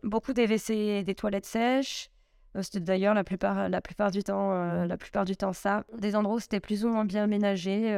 [0.03, 2.09] beaucoup des WC des toilettes sèches.
[2.61, 5.83] C'était d'ailleurs la plupart, la plupart du temps, la plupart du temps ça.
[5.97, 7.93] Des endroits où c'était plus ou moins bien aménagé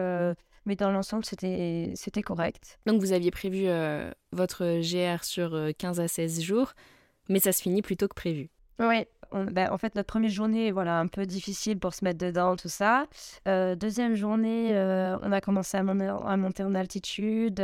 [0.66, 2.80] mais dans l'ensemble, c'était, c'était correct.
[2.86, 6.74] Donc vous aviez prévu euh, votre GR sur 15 euh, à 16 jours,
[7.30, 8.50] mais ça se finit plus tôt que prévu.
[8.80, 12.56] Oui, ben, en fait, notre première journée, voilà, un peu difficile pour se mettre dedans,
[12.56, 13.06] tout ça.
[13.48, 14.72] Euh, deuxième journée,
[15.22, 17.62] on a commencé à, à monter en altitude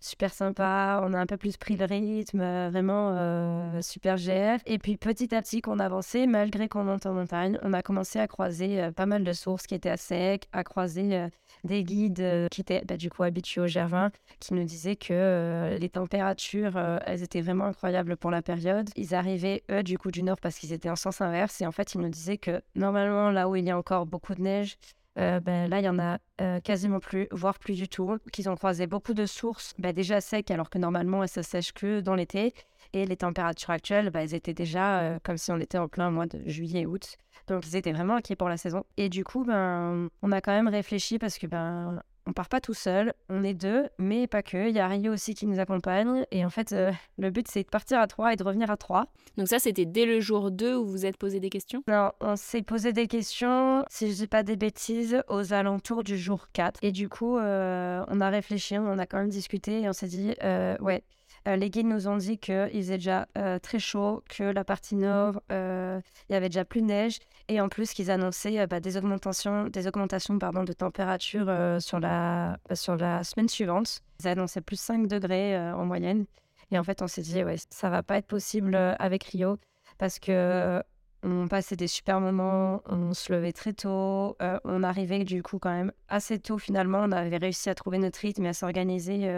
[0.00, 1.00] super sympa.
[1.04, 4.60] On a un peu plus pris le rythme, euh, vraiment euh, super GR.
[4.66, 8.18] Et puis petit à petit qu'on avançait, malgré qu'on monte en montagne, on a commencé
[8.18, 11.26] à croiser euh, pas mal de sources qui étaient à sec, à croiser
[11.64, 15.88] des guides qui étaient bah, du coup habitués au Gervin, qui nous disaient que les
[15.88, 18.90] températures, elles étaient vraiment incroyables pour la période.
[18.96, 21.60] Ils arrivaient, eux, du coup, du nord parce qu'ils étaient en sens inverse.
[21.60, 24.34] Et en fait, ils nous disaient que normalement, là où il y a encore beaucoup
[24.34, 24.78] de neige,
[25.18, 28.48] euh, ben, là, il y en a euh, quasiment plus, voire plus du tout, qu'ils
[28.50, 32.00] ont croisé beaucoup de sources ben, déjà secs, alors que normalement, elles se sèchent que
[32.00, 32.54] dans l'été.
[32.92, 36.10] Et les températures actuelles, ben, elles étaient déjà euh, comme si on était en plein
[36.10, 37.16] mois de juillet-août.
[37.48, 38.84] Donc, ils étaient vraiment inquiets pour la saison.
[38.96, 42.60] Et du coup, ben, on a quand même réfléchi parce que ben, on part pas
[42.60, 44.68] tout seul, on est deux, mais pas que.
[44.68, 46.24] Il y a Rio aussi qui nous accompagne.
[46.32, 48.76] Et en fait, euh, le but, c'est de partir à trois et de revenir à
[48.76, 49.06] trois.
[49.36, 51.82] Donc ça, c'était dès le jour 2 où vous vous êtes posé des questions?
[51.88, 56.16] Non, on s'est posé des questions, si je dis pas des bêtises, aux alentours du
[56.16, 56.80] jour 4.
[56.82, 60.06] Et du coup, euh, on a réfléchi, on a quand même discuté et on s'est
[60.06, 61.04] dit, euh, ouais,
[61.46, 64.96] euh, les guides nous ont dit qu'il faisait déjà euh, très chaud, que la partie
[64.96, 67.18] nord, euh, il y avait déjà plus de neige,
[67.48, 71.46] et en plus qu'ils annonçaient bah, des augmentations, des augmentations pardon, de température
[71.80, 74.00] sur, la, sur la semaine suivante.
[74.20, 76.26] Ils annonçaient plus 5 degrés en moyenne.
[76.72, 79.58] Et en fait, on s'est dit, ouais, ça va pas être possible avec Rio,
[79.98, 80.82] parce que
[81.22, 85.72] on passait des super moments, on se levait très tôt, on arrivait du coup quand
[85.72, 89.30] même assez tôt finalement, on avait réussi à trouver notre rythme et à s'organiser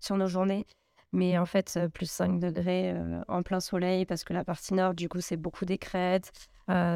[0.00, 0.66] sur nos journées.
[1.12, 2.94] Mais en fait, plus 5 degrés
[3.28, 6.32] en plein soleil, parce que la partie nord, du coup, c'est beaucoup des crêtes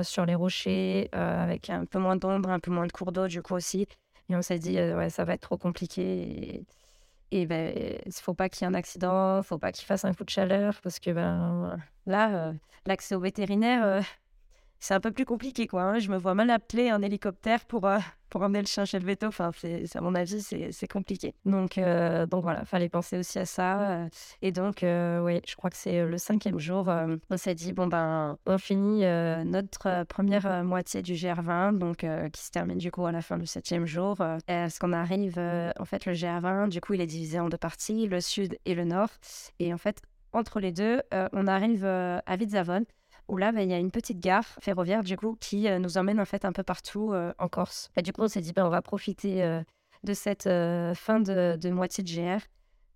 [0.03, 3.43] sur les rochers, avec un peu moins d'ombre, un peu moins de cours d'eau, du
[3.43, 3.87] coup aussi.
[4.29, 6.65] Et on s'est dit, ouais, ça va être trop compliqué.
[7.31, 7.75] Et, il ben,
[8.07, 10.25] il faut pas qu'il y ait un accident, il faut pas qu'il fasse un coup
[10.25, 12.55] de chaleur, parce que ben, là,
[12.87, 14.03] l'accès au vétérinaire,
[14.79, 15.83] c'est un peu plus compliqué, quoi.
[15.83, 15.99] Hein.
[15.99, 17.99] Je me vois mal appeler un hélicoptère pour, euh,
[18.31, 19.27] pour emmener le chien chez le veto.
[19.27, 19.51] Enfin,
[19.95, 21.35] à mon avis, c'est compliqué.
[21.45, 23.91] Donc, euh, donc voilà, fallait penser aussi à ça.
[23.91, 24.09] Euh.
[24.43, 26.89] Et donc, oui, je crois que c'est le cinquième jour.
[27.31, 29.01] on s'est dit, bon, ben, on finit
[29.45, 33.47] notre première moitié du GR20, donc qui se termine du coup à la fin du
[33.47, 34.19] septième jour.
[34.49, 38.07] Est-ce qu'on arrive, en fait, le GR20, du coup, il est divisé en deux parties,
[38.07, 39.09] le sud et le nord.
[39.59, 40.03] Et en fait,
[40.33, 41.01] entre les deux,
[41.33, 42.85] on arrive à Vidzavon
[43.29, 45.99] où là, bah, il y a une petite gare ferroviaire, du coup, qui euh, nous
[45.99, 47.91] emmène en fait un peu partout euh, en Corse.
[47.97, 49.63] Et du coup, on s'est dit, bah, on va profiter euh,
[50.05, 52.43] de cette fin de, moitié de GR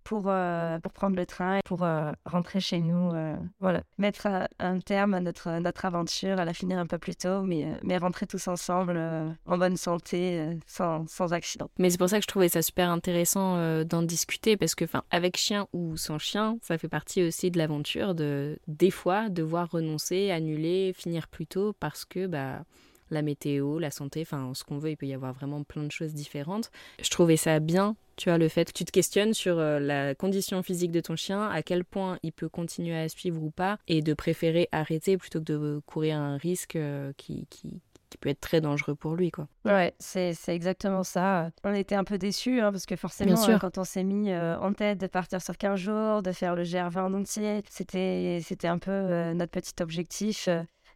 [0.03, 3.11] pour, euh, pour prendre le train et pour euh, rentrer chez nous.
[3.13, 4.27] Euh, voilà, mettre
[4.59, 7.97] un terme à notre, notre aventure, à la finir un peu plus tôt, mais, mais
[7.97, 8.97] rentrer tous ensemble
[9.45, 11.69] en bonne santé, sans, sans accident.
[11.77, 15.37] Mais c'est pour ça que je trouvais ça super intéressant d'en discuter, parce que avec
[15.37, 20.31] chien ou sans chien, ça fait partie aussi de l'aventure de des fois devoir renoncer,
[20.31, 22.63] annuler, finir plus tôt, parce que bah
[23.11, 25.91] la météo, la santé, enfin ce qu'on veut, il peut y avoir vraiment plein de
[25.91, 26.71] choses différentes.
[27.01, 30.13] Je trouvais ça bien, tu vois, le fait que tu te questionnes sur euh, la
[30.13, 33.79] condition physique de ton chien, à quel point il peut continuer à suivre ou pas,
[33.87, 37.81] et de préférer arrêter plutôt que de courir un risque euh, qui, qui,
[38.19, 39.47] peut être très dangereux pour lui, quoi.
[39.65, 41.49] Ouais, c'est exactement ça.
[41.63, 44.73] On était un peu déçus, hein, parce que forcément, euh, quand on s'est mis en
[44.73, 49.33] tête de partir sur 15 jours, de faire le GR20 en entier, c'était un peu
[49.33, 50.47] notre petit objectif.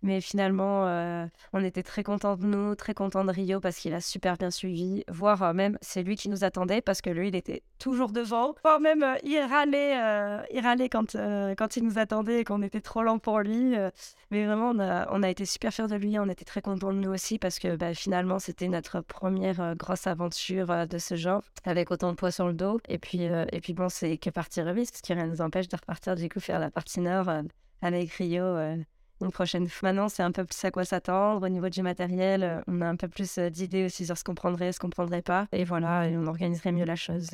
[0.01, 3.93] Mais finalement, euh, on était très contents de nous, très contents de Rio parce qu'il
[3.93, 5.03] a super bien suivi.
[5.07, 8.55] Voire euh, même, c'est lui qui nous attendait parce que lui, il était toujours devant.
[8.63, 11.15] Voire même, euh, il râlait, il râlait quand,
[11.57, 13.75] quand il nous attendait et qu'on était trop lent pour lui.
[14.31, 16.19] mais vraiment, on a, on a été super fiers de lui.
[16.19, 20.07] On était très contents de nous aussi parce que bah, finalement, c'était notre première grosse
[20.07, 22.79] aventure de ce genre avec autant de poids sur le dos.
[22.87, 25.75] Et puis, et puis bon, c'est que partir remise, ce qui rien nous empêche de
[25.75, 27.29] repartir du coup faire la partie nord
[27.81, 28.57] avec Rio
[29.21, 29.89] une prochaine fois.
[29.89, 31.45] Maintenant, c'est un peu plus à quoi s'attendre.
[31.45, 34.23] Au niveau du matériel, euh, on a un peu plus euh, d'idées aussi sur ce
[34.23, 35.47] qu'on prendrait, ce qu'on prendrait pas.
[35.51, 37.29] Et voilà, et on organiserait mieux la chose.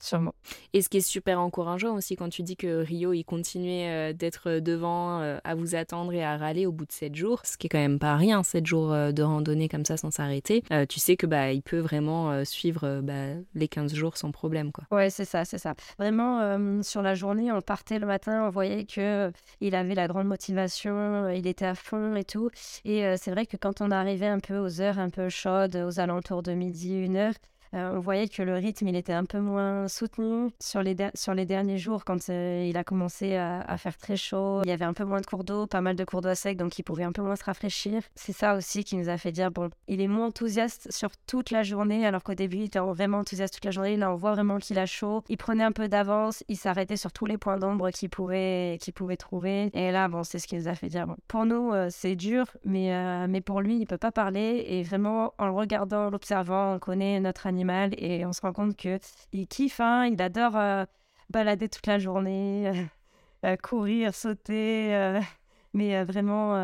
[0.00, 0.34] Euh, sûrement.
[0.72, 4.12] Et ce qui est super encourageant aussi quand tu dis que Rio, il continuait euh,
[4.12, 7.56] d'être devant, euh, à vous attendre et à râler au bout de 7 jours, ce
[7.56, 10.62] qui est quand même pas rien, 7 jours euh, de randonnée comme ça sans s'arrêter,
[10.88, 14.84] tu sais que bah il peut vraiment suivre bah, les 15 jours sans problème quoi.
[14.90, 15.74] Ouais, c'est ça, c'est ça.
[15.98, 20.26] Vraiment sur la journée, on partait le matin, on voyait que il avait la grande
[20.26, 22.50] motivation, il était à fond et tout.
[22.84, 26.00] Et c'est vrai que quand on arrivait un peu aux heures un peu chaudes, aux
[26.00, 27.34] alentours de midi, une heure,
[27.74, 31.34] euh, on voyait que le rythme, il était un peu moins soutenu sur les, sur
[31.34, 34.62] les derniers jours quand euh, il a commencé à, faire très chaud.
[34.64, 36.56] Il y avait un peu moins de cours d'eau, pas mal de cours d'eau sec,
[36.56, 38.02] donc il pouvait un peu moins se rafraîchir.
[38.14, 41.50] C'est ça aussi qui nous a fait dire, bon, il est moins enthousiaste sur toute
[41.50, 43.96] la journée, alors qu'au début, il était vraiment enthousiaste toute la journée.
[43.96, 45.22] Là, on voit vraiment qu'il a chaud.
[45.28, 48.92] Il prenait un peu d'avance, il s'arrêtait sur tous les points d'ombre qu'il pouvait, qu'il
[48.92, 49.70] pouvait trouver.
[49.74, 52.16] Et là, bon, c'est ce qui nous a fait dire, bon, pour nous, euh, c'est
[52.16, 54.64] dur, mais, mais pour lui, il peut pas parler.
[54.66, 57.59] Et vraiment, en le regardant, l'observant, on connaît notre animal
[57.98, 58.98] et on se rend compte que
[59.32, 60.84] il kiffe, hein, il adore euh,
[61.30, 62.84] balader toute la journée, euh,
[63.46, 65.20] euh, courir, sauter.
[65.72, 66.54] Mais vraiment,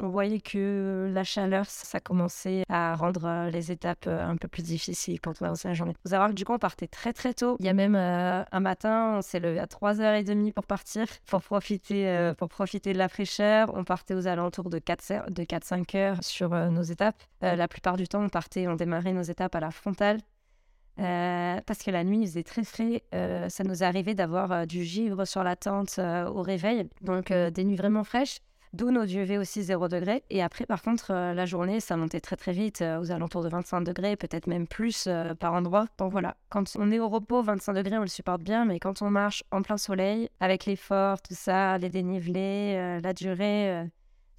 [0.00, 5.20] on voyait que la chaleur, ça commençait à rendre les étapes un peu plus difficiles
[5.20, 5.94] quand on avançait la journée.
[6.04, 7.56] Vous savoir que du coup, on partait très très tôt.
[7.60, 12.32] Il y a même un matin, on s'est levé à 3h30 pour partir, pour profiter,
[12.38, 13.70] pour profiter de la fraîcheur.
[13.74, 17.20] On partait aux alentours de 4-5 de heures sur nos étapes.
[17.40, 20.20] la plupart du temps, on partait, on démarrait nos étapes à la frontale.
[20.98, 23.02] Euh, parce que la nuit, il faisait très frais.
[23.14, 26.88] Euh, ça nous arrivait d'avoir euh, du givre sur la tente au réveil.
[27.00, 28.38] Donc, des nuits vraiment fraîches.
[28.72, 30.22] D'où nos UV aussi 0 degré.
[30.30, 33.80] Et après, par contre, la journée, ça montait très très vite, aux alentours de 25
[33.80, 35.08] degrés, peut-être même plus
[35.40, 35.86] par endroit.
[35.98, 39.02] Donc voilà, quand on est au repos, 25 degrés, on le supporte bien, mais quand
[39.02, 43.90] on marche en plein soleil, avec l'effort, tout ça, les dénivelés, la durée,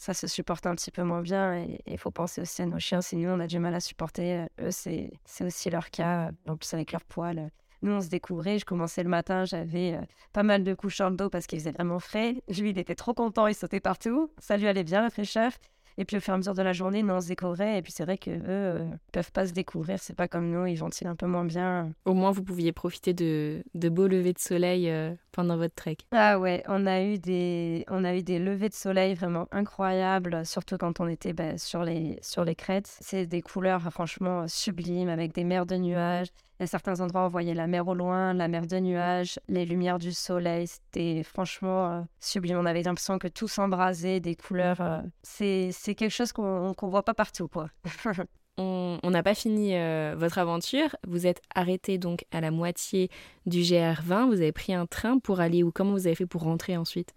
[0.02, 1.58] ça se supporte un petit peu moins bien.
[1.58, 3.02] Et il faut penser aussi à nos chiens.
[3.02, 6.32] Si nous, on a du mal à supporter, euh, eux, c'est aussi leur cas.
[6.48, 7.52] En plus, avec leur poils.
[7.84, 8.58] Nous, on se découvrait.
[8.58, 10.02] Je commençais le matin, j'avais euh,
[10.34, 12.42] pas mal de couches en dos parce qu'il faisait vraiment frais.
[12.48, 14.32] Lui, il était trop content, il sautait partout.
[14.40, 15.52] Ça lui allait bien, la fraîcheur.
[15.98, 17.78] Et puis au fur et à mesure de la journée, nous on se découvrait.
[17.78, 20.00] Et puis c'est vrai qu'eux euh, peuvent pas se découvrir.
[20.00, 21.92] C'est pas comme nous, ils ventilent un peu moins bien.
[22.06, 25.98] Au moins, vous pouviez profiter de, de beaux levées de soleil euh, pendant votre trek.
[26.12, 30.46] Ah ouais, on a eu des, on a eu des levées de soleil vraiment incroyables,
[30.46, 32.98] surtout quand on était bah, sur, les, sur les crêtes.
[33.02, 36.28] C'est des couleurs franchement sublimes avec des mers de nuages.
[36.62, 39.98] À certains endroits, on voyait la mer au loin, la mer de nuages, les lumières
[39.98, 40.68] du soleil.
[40.68, 42.60] C'était franchement euh, sublime.
[42.60, 44.80] On avait l'impression que tout s'embrasait, des couleurs.
[44.80, 47.70] Euh, c'est quelque chose qu'on ne voit pas partout, quoi.
[48.58, 50.96] on n'a pas fini euh, votre aventure.
[51.08, 53.10] Vous êtes arrêté donc à la moitié
[53.48, 54.28] du GR20.
[54.28, 55.72] Vous avez pris un train pour aller où?
[55.72, 57.16] Comment vous avez fait pour rentrer ensuite?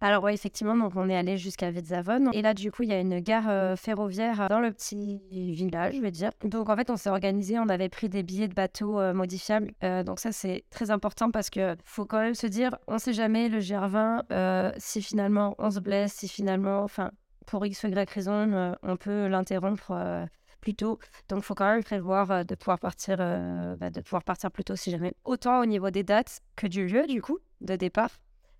[0.00, 2.30] Alors oui, effectivement, donc on est allé jusqu'à Vetzavon.
[2.32, 5.94] Et là, du coup, il y a une gare euh, ferroviaire dans le petit village,
[5.96, 6.30] je vais dire.
[6.44, 9.72] Donc en fait, on s'est organisé, on avait pris des billets de bateau euh, modifiables.
[9.82, 13.14] Euh, donc ça, c'est très important parce que faut quand même se dire, on sait
[13.14, 17.10] jamais le GR20, si finalement on se blesse, si finalement, enfin,
[17.46, 20.26] pour X ou Y raison, on peut l'interrompre
[20.60, 20.98] plus tôt.
[21.28, 24.90] Donc, faut quand même prévoir de pouvoir partir, bah, de pouvoir partir plus tôt si
[24.90, 25.14] jamais.
[25.24, 28.10] Autant au niveau des dates que du lieu, du coup, de départ.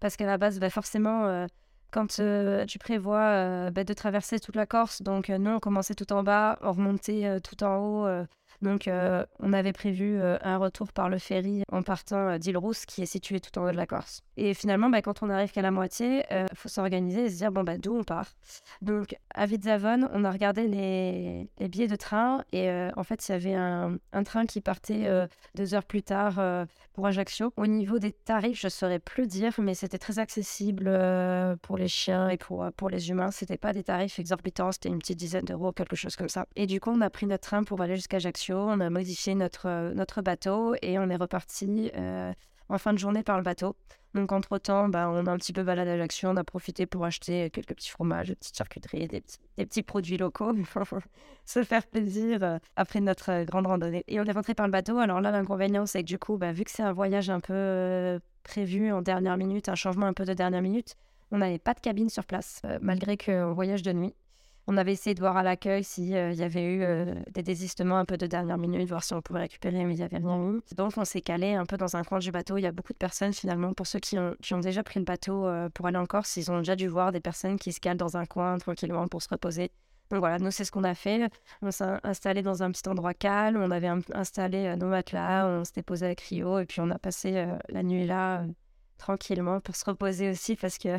[0.00, 1.46] Parce qu'à la base, bah, forcément, euh,
[1.90, 5.94] quand euh, tu prévois euh, bah, de traverser toute la Corse, donc nous, on commençait
[5.94, 8.26] tout en bas, on remontait tout en haut
[8.62, 12.86] Donc, euh, on avait prévu euh, un retour par le ferry en partant euh, d'Île-Rousse,
[12.86, 14.22] qui est située tout en haut de la Corse.
[14.36, 17.52] Et finalement, bah, quand on arrive qu'à la moitié, il faut s'organiser et se dire,
[17.52, 18.32] bon, bah, d'où on part?
[18.82, 23.34] Donc, à Vidzavon, on a regardé les, billets de train et en fait, il y
[23.34, 26.38] avait un, un train qui partait deux heures plus tard
[26.92, 27.52] pour Ajaccio.
[27.56, 30.84] Au niveau des tarifs, je ne saurais plus dire, mais c'était très accessible
[31.62, 33.30] pour les chiens et pour, pour les humains.
[33.30, 36.46] C'était pas des tarifs exorbitants, c'était une petite dizaine d'euros, quelque chose comme ça.
[36.56, 39.34] Et du coup, on a pris notre train pour aller jusqu'à Ajaccio on a modifié
[39.34, 42.32] notre, euh, notre bateau et on est reparti euh,
[42.68, 43.76] en fin de journée par le bateau.
[44.14, 47.04] Donc, entre-temps, bah, on a un petit peu baladé à Ajaccio, on a profité pour
[47.04, 49.22] acheter quelques petits fromages, des petites charcuteries, des
[49.56, 50.54] petits, produits locaux,
[51.44, 54.04] se faire plaisir euh, après notre grande randonnée.
[54.08, 54.98] Et on est rentré par le bateau.
[54.98, 58.18] Alors là, l'inconvénient, c'est que du coup, bah, vu que c'est un voyage un peu
[58.42, 60.94] prévu en dernière minute, un changement un peu de dernière minute,
[61.30, 64.14] on n'avait pas de cabine sur place, malgré qu'on voyage de nuit.
[64.68, 67.98] On avait essayé de voir à l'accueil s'il euh, y avait eu euh, des désistements
[67.98, 70.50] un peu de dernière minute, voir si on pouvait récupérer, mais il n'y avait rien
[70.50, 70.60] eu.
[70.74, 72.56] Donc on s'est calé un peu dans un coin du bateau.
[72.56, 75.46] Il y a beaucoup de personnes finalement, pour ceux qui ont, déjà pris le bateau
[75.46, 77.96] euh, pour aller en Corse, ils ont déjà dû voir des personnes qui se calent
[77.96, 79.70] dans un coin tranquillement pour se reposer.
[80.10, 81.30] Donc voilà, nous c'est ce qu'on a fait.
[81.62, 85.82] On s'est installé dans un petit endroit calme, on avait installé nos matelas, on s'était
[85.82, 88.44] posé avec Rio et puis on a passé la nuit là
[88.98, 90.96] tranquillement pour se reposer aussi parce que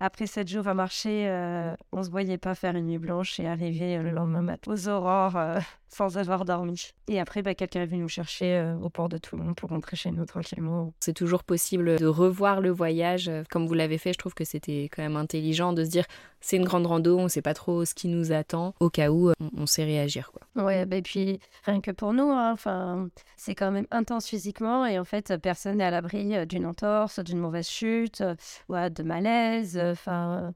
[0.00, 3.40] après sept jours à marcher, euh, on ne se voyait pas faire une nuit blanche
[3.40, 6.92] et arriver euh, le lendemain matin aux aurores euh, sans avoir dormi.
[7.08, 10.10] Et après, bah, quelqu'un est venu nous chercher au port de Toulon pour rentrer chez
[10.10, 10.92] nous tranquillement.
[11.00, 13.30] C'est toujours possible de revoir le voyage.
[13.50, 16.04] Comme vous l'avez fait, je trouve que c'était quand même intelligent de se dire
[16.40, 18.74] c'est une grande rando, on ne sait pas trop ce qui nous attend.
[18.80, 20.32] Au cas où, on, sait réagir.
[20.32, 20.64] Quoi.
[20.64, 24.86] Ouais, bah, et puis rien que pour nous, hein, enfin, c'est quand même intense physiquement
[24.86, 28.22] et en fait, personne n'est à l'abri d'une entorse, d'une mauvaise chute,
[28.68, 29.80] ou de malaise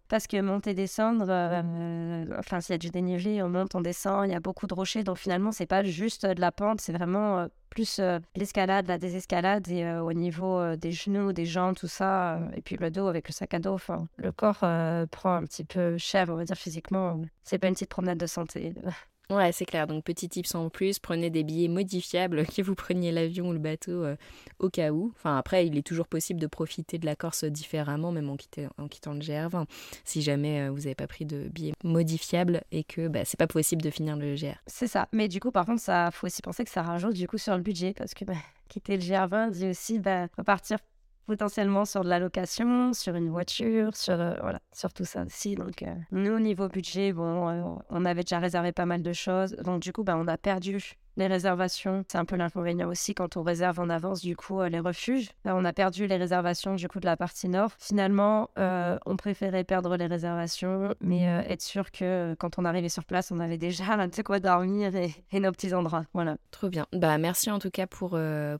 [0.08, 4.26] parce que monter, descendre, euh, enfin, s'il y a du dénivelé, on monte, on descend,
[4.26, 5.04] il y a beaucoup de rochers.
[5.04, 8.98] Donc finalement, c'est pas juste de la pente, c'est vraiment euh, plus euh, l'escalade, la
[8.98, 12.40] désescalade et au niveau des genoux, des jambes, tout ça.
[12.54, 13.78] et puis le dos avec le sac à dos.
[14.16, 14.64] Le corps
[15.10, 17.20] prend un petit peu cher, on va dire physiquement.
[17.42, 18.74] C'est pas une petite promenade de santé.
[19.30, 19.86] Ouais, c'est clair.
[19.86, 23.58] Donc, petit tips en plus, prenez des billets modifiables, que vous preniez l'avion ou le
[23.58, 24.16] bateau euh,
[24.58, 25.12] au cas où.
[25.16, 28.36] Enfin, après, il est toujours possible de profiter de la Corse différemment, même en,
[28.78, 29.66] en quittant le GR20,
[30.04, 33.46] si jamais euh, vous n'avez pas pris de billets modifiables et que bah, c'est pas
[33.46, 34.56] possible de finir le GR.
[34.66, 35.08] C'est ça.
[35.12, 37.56] Mais du coup, par contre, ça faut aussi penser que ça rajoute du coup sur
[37.56, 38.34] le budget parce que bah,
[38.68, 40.78] quitter le GR20 dit aussi bah, repartir
[41.26, 45.54] potentiellement sur de la location, sur une voiture, sur, euh, voilà, sur tout ça aussi.
[45.54, 49.12] Donc, euh, nous, au niveau budget, bon, euh, on avait déjà réservé pas mal de
[49.12, 49.52] choses.
[49.64, 53.36] Donc, du coup, bah, on a perdu les réservations, c'est un peu l'inconvénient aussi quand
[53.36, 55.30] on réserve en avance du coup euh, les refuges.
[55.44, 57.72] Là, on a perdu les réservations du coup de la partie nord.
[57.78, 62.88] Finalement, euh, on préférait perdre les réservations, mais euh, être sûr que quand on arrivait
[62.88, 66.04] sur place, on avait déjà de quoi dormir et, nos petits endroits.
[66.14, 66.36] Voilà.
[66.50, 66.86] Trop bien.
[66.92, 68.10] Bah merci en tout cas pour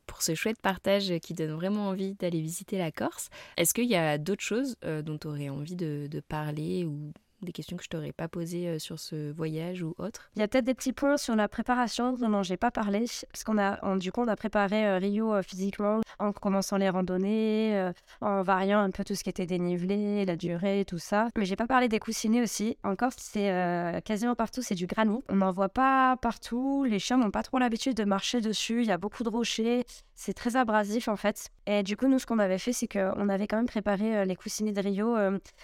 [0.05, 3.29] pour ce chouette partage qui donne vraiment envie d'aller visiter la Corse.
[3.57, 7.11] Est-ce qu'il y a d'autres choses dont tu aurais envie de, de parler ou
[7.43, 10.43] des questions que je t'aurais pas posées euh, sur ce voyage ou autre Il y
[10.43, 13.97] a peut-être des petits points sur la préparation dont j'ai pas parlé, parce qu'on a,
[13.97, 17.91] du coup, on a préparé euh, Rio euh, physiquement en commençant les randonnées,
[18.21, 21.27] en variant un peu tout ce qui était dénivelé, la durée, tout ça.
[21.37, 22.77] Mais j'ai pas parlé des coussinets aussi.
[22.83, 25.21] Encore, c'est quasiment partout, c'est du granit.
[25.29, 26.85] On n'en voit pas partout.
[26.85, 28.81] Les chiens n'ont pas trop l'habitude de marcher dessus.
[28.81, 29.85] Il y a beaucoup de rochers.
[30.15, 31.49] C'est très abrasif en fait.
[31.65, 34.35] Et du coup, nous, ce qu'on avait fait, c'est qu'on avait quand même préparé les
[34.35, 35.17] coussinets de Rio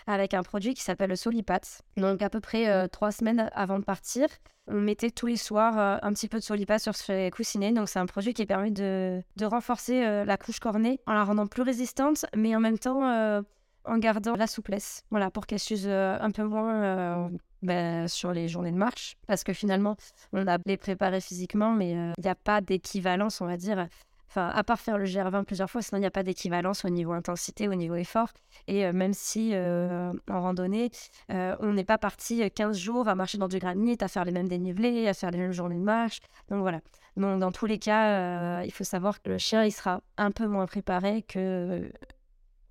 [0.08, 1.62] avec un produit qui s'appelle le Solipat.
[1.98, 4.28] Donc à peu près euh, trois semaines avant de partir,
[4.68, 7.72] on mettait tous les soirs euh, un petit peu de solipa sur ce coussinet.
[7.72, 11.48] Donc c'est un produit qui permet de, renforcer euh, la couche cornée en la rendant
[11.48, 13.44] plus résistante, mais en même temps
[13.86, 15.04] en gardant la souplesse.
[15.10, 17.30] Voilà, pour qu'elle s'use un peu moins
[17.62, 19.16] ben, sur les journées de marche.
[19.26, 19.96] Parce que finalement,
[20.34, 23.88] on a les préparés physiquement, mais il n'y a pas d'équivalence, on va dire,
[24.30, 26.90] Enfin, à part faire le GR20 plusieurs fois, sinon il n'y a pas d'équivalence au
[26.90, 28.30] niveau intensité, au niveau effort.
[28.68, 30.92] Et euh, même si euh, en randonnée,
[31.32, 34.32] euh, on n'est pas parti 15 jours à marcher dans du granit, à faire les
[34.32, 36.20] mêmes dénivelés, à faire les mêmes journées de marche.
[36.50, 36.80] Donc voilà.
[37.18, 40.46] Donc dans tous les cas, il faut savoir que le chien, il sera un peu
[40.46, 41.92] moins préparé que,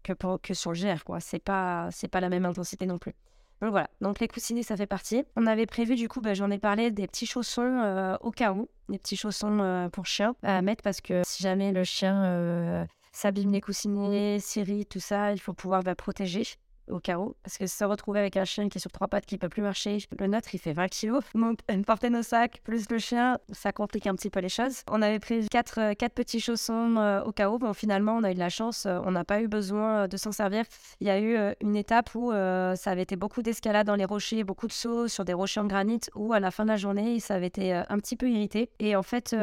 [0.05, 1.21] que, que sur le GR.
[1.21, 3.15] Ce n'est pas, pas la même intensité non plus.
[3.61, 5.25] Donc voilà, donc les coussinets, ça fait partie.
[5.37, 8.53] On avait prévu, du coup, bah, j'en ai parlé, des petits chaussons euh, au cas
[8.53, 12.25] où, des petits chaussons euh, pour chien à mettre parce que si jamais le chien
[12.25, 16.45] euh, s'abîme les coussinets, série, tout ça, il faut pouvoir bah, protéger.
[16.91, 17.35] Au où.
[17.43, 19.49] Parce que se retrouver avec un chien qui est sur trois pattes, qui ne peut
[19.49, 21.25] plus marcher, le nôtre, il fait 20 kilos.
[21.35, 24.83] Donc, porter nos sacs, plus le chien, ça complique un petit peu les choses.
[24.91, 27.59] On avait pris quatre, euh, quatre petits chaussons euh, au où.
[27.59, 28.87] Bon, finalement, on a eu de la chance.
[28.87, 30.65] Euh, on n'a pas eu besoin de s'en servir.
[31.01, 34.45] Il y a eu une étape où ça avait été beaucoup d'escalade dans les rochers,
[34.45, 37.21] beaucoup de sauts sur des rochers en granit, où à la fin de la journée,
[37.21, 38.71] ça avait été un petit peu irrité.
[38.79, 39.35] Et en fait,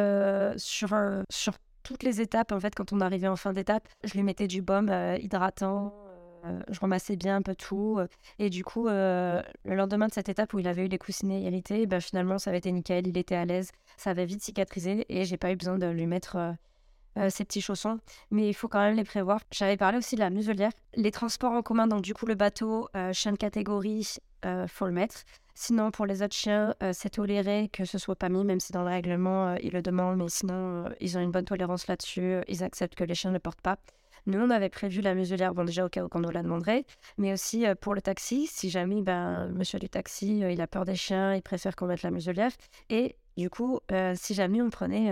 [0.58, 0.89] sur,
[1.30, 4.48] sur toutes les étapes, en fait, quand on arrivait en fin d'étape, je lui mettais
[4.48, 5.93] du baume hydratant
[6.70, 7.98] je ramassais bien un peu tout.
[8.00, 8.08] Euh,
[8.39, 11.41] et du coup, euh, le lendemain de cette étape où il avait eu les coussinets
[11.41, 13.08] irrités, ben, finalement, ça avait été nickel.
[13.08, 13.72] Il était à l'aise.
[13.98, 16.56] Ça avait vite cicatrisé et j'ai pas eu besoin de lui mettre
[17.30, 18.00] ces petits chaussons.
[18.30, 19.39] Mais il faut quand même les prévoir.
[19.52, 20.72] J'avais parlé aussi de la muselière.
[20.96, 24.18] Les transports en commun, donc du coup, le bateau, chien de catégorie,
[24.68, 25.24] faut le mettre.
[25.54, 28.84] Sinon, pour les autres chiens, c'est toléré que ce soit pas mis, même si dans
[28.84, 30.18] le règlement, ils le demandent.
[30.18, 32.41] Mais sinon, ils ont une bonne tolérance là-dessus.
[32.50, 33.78] Ils acceptent que les chiens ne le portent pas.
[34.28, 36.84] Nous, on avait prévu la muselière, bon, déjà au cas où on nous la demanderait,
[37.20, 40.68] mais aussi euh, pour le taxi, si jamais ben, monsieur du taxi, euh, il a
[40.68, 42.50] peur des chiens, il préfère qu'on mette la muselière.
[42.90, 45.12] Et du coup, euh, si jamais on prenait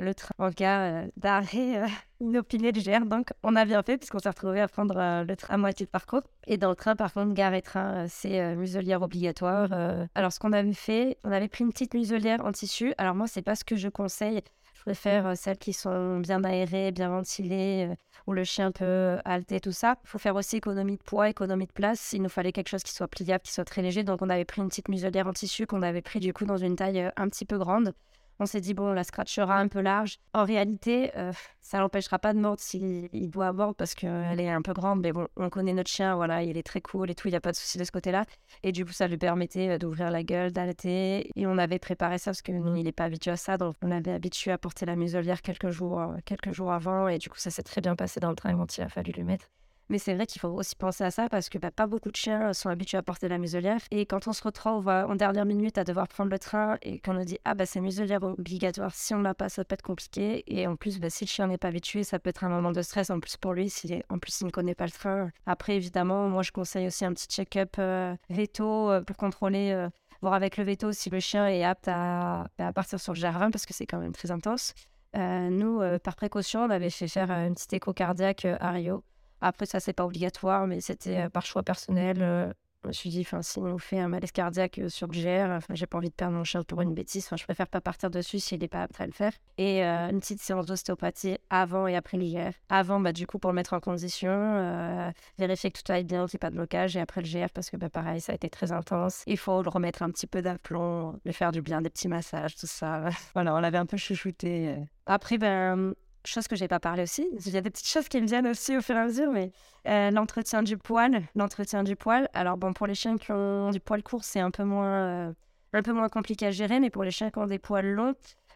[0.00, 1.82] le train en cas d'arrêt
[2.20, 5.56] inopiné légère, donc on a bien fait puisqu'on s'est retrouvé à prendre le train à
[5.58, 6.22] moitié de parcours.
[6.46, 9.72] Et dans le train, par contre, gare et train, c'est muselière obligatoire.
[10.14, 12.94] alors, ce qu'on avait fait, on avait pris une petite muselière en tissu.
[12.96, 14.40] Alors moi, c'est pas ce que je conseille
[14.88, 17.94] préfère euh, celles qui sont bien aérées, bien ventilées, euh,
[18.26, 19.96] où le chien peut halter, tout ça.
[20.04, 22.14] Il faut faire aussi économie de poids, économie de place.
[22.14, 24.02] Il nous fallait quelque chose qui soit pliable, qui soit très léger.
[24.02, 26.56] Donc on avait pris une petite muselière en tissu qu'on avait pris du coup dans
[26.56, 27.92] une taille euh, un petit peu grande.
[28.40, 30.20] On s'est dit, bon, la scratchera un peu large.
[30.32, 34.62] En réalité, euh, ça l'empêchera pas de mordre s'il doit mordre parce qu'elle est un
[34.62, 35.00] peu grande.
[35.00, 37.36] Mais bon, on connaît notre chien, voilà, il est très cool et tout, il n'y
[37.36, 38.26] a pas de souci de ce côté-là.
[38.62, 41.30] Et du coup, ça lui permettait euh, d'ouvrir la gueule, d'allaiter.
[41.34, 43.58] Et on avait préparé ça parce que nous, il n'est pas habitué à ça.
[43.58, 47.08] Donc, on avait habitué à porter la muselière quelques jours, euh, quelques jours avant.
[47.08, 49.10] Et du coup, ça s'est très bien passé dans le train quand il a fallu
[49.12, 49.48] lui mettre.
[49.88, 52.16] Mais c'est vrai qu'il faut aussi penser à ça parce que bah, pas beaucoup de
[52.16, 53.80] chiens sont habitués à porter la muselière.
[53.90, 57.14] Et quand on se retrouve en dernière minute à devoir prendre le train et qu'on
[57.14, 60.44] nous dit Ah, bah c'est muselière obligatoire, si on l'a pas, ça peut être compliqué.
[60.46, 62.72] Et en plus, bah, si le chien n'est pas habitué, ça peut être un moment
[62.72, 65.30] de stress en plus pour lui, si en plus il ne connaît pas le train.
[65.46, 69.72] Après, évidemment, moi je conseille aussi un petit check-up euh, veto euh, pour contrôler.
[69.72, 69.88] Euh,
[70.20, 73.52] voir avec le veto si le chien est apte à, bah, partir sur le jardin
[73.52, 74.74] parce que c'est quand même très intense.
[75.14, 79.04] nous, par précaution, on avait fait faire une petite écho cardiaque à Rio.
[79.40, 82.18] Après, ça, c'est pas obligatoire, mais c'était euh, par choix personnel.
[82.20, 82.52] Euh,
[82.84, 85.86] je me suis dit, si on fait un malaise cardiaque euh, sur le GR, j'ai
[85.86, 87.24] pas envie de perdre mon chien pour une bêtise.
[87.26, 89.32] Enfin, je préfère pas partir dessus s'il n'est pas apte à le faire.
[89.58, 92.52] Et une petite séance d'ostéopathie avant et après l'IR.
[92.68, 96.36] Avant, bah, du coup, pour le mettre en condition, vérifier que tout aille bien, qu'il
[96.36, 96.96] n'y ait pas de blocage.
[96.96, 99.24] Et après le GR, parce que bah, pareil, ça a été très intense.
[99.26, 102.54] Il faut le remettre un petit peu d'aplomb, lui faire du bien, des petits massages,
[102.54, 103.08] tout ça.
[103.34, 104.76] voilà, on l'avait un peu chouchouté.
[105.04, 105.94] Après, ben
[106.24, 107.28] chose que j'ai pas parlé aussi.
[107.46, 109.30] Il y a des petites choses qui me viennent aussi au fur et à mesure,
[109.30, 109.52] mais
[109.86, 112.28] euh, l'entretien du poil, l'entretien du poil.
[112.34, 115.32] Alors bon, pour les chiens qui ont du poil court, c'est un peu moins, euh,
[115.72, 118.14] un peu moins compliqué à gérer, mais pour les chiens qui ont des poils longs,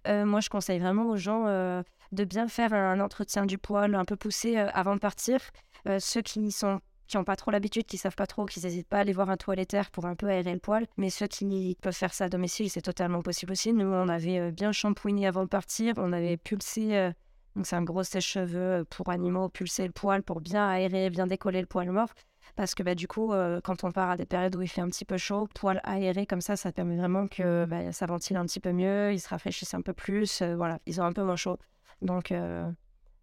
[0.08, 1.44] euh, moi je conseille vraiment aux gens
[2.12, 5.40] de bien faire un entretien du poil un peu poussé avant de partir.
[5.98, 8.96] ceux qui sont qui n'ont pas trop l'habitude, qui savent pas trop, qui n'hésitent pas
[8.96, 10.86] à aller voir un toiletteur pour un peu aérer le poil.
[10.96, 13.74] Mais ceux qui peuvent faire ça à domicile, c'est totalement possible aussi.
[13.74, 17.12] Nous, on avait bien shampooiné avant de partir, on avait pulsé
[17.56, 21.26] donc c'est un gros sèche-cheveux euh, pour animaux, pulser le poil pour bien aérer, bien
[21.26, 22.08] décoller le poil mort.
[22.56, 24.80] Parce que bah, du coup, euh, quand on part à des périodes où il fait
[24.80, 28.36] un petit peu chaud, poil aéré comme ça, ça permet vraiment que bah, ça ventile
[28.36, 31.12] un petit peu mieux, ils se rafraîchissent un peu plus, euh, voilà, ils ont un
[31.12, 31.58] peu moins chaud.
[32.00, 32.34] Donc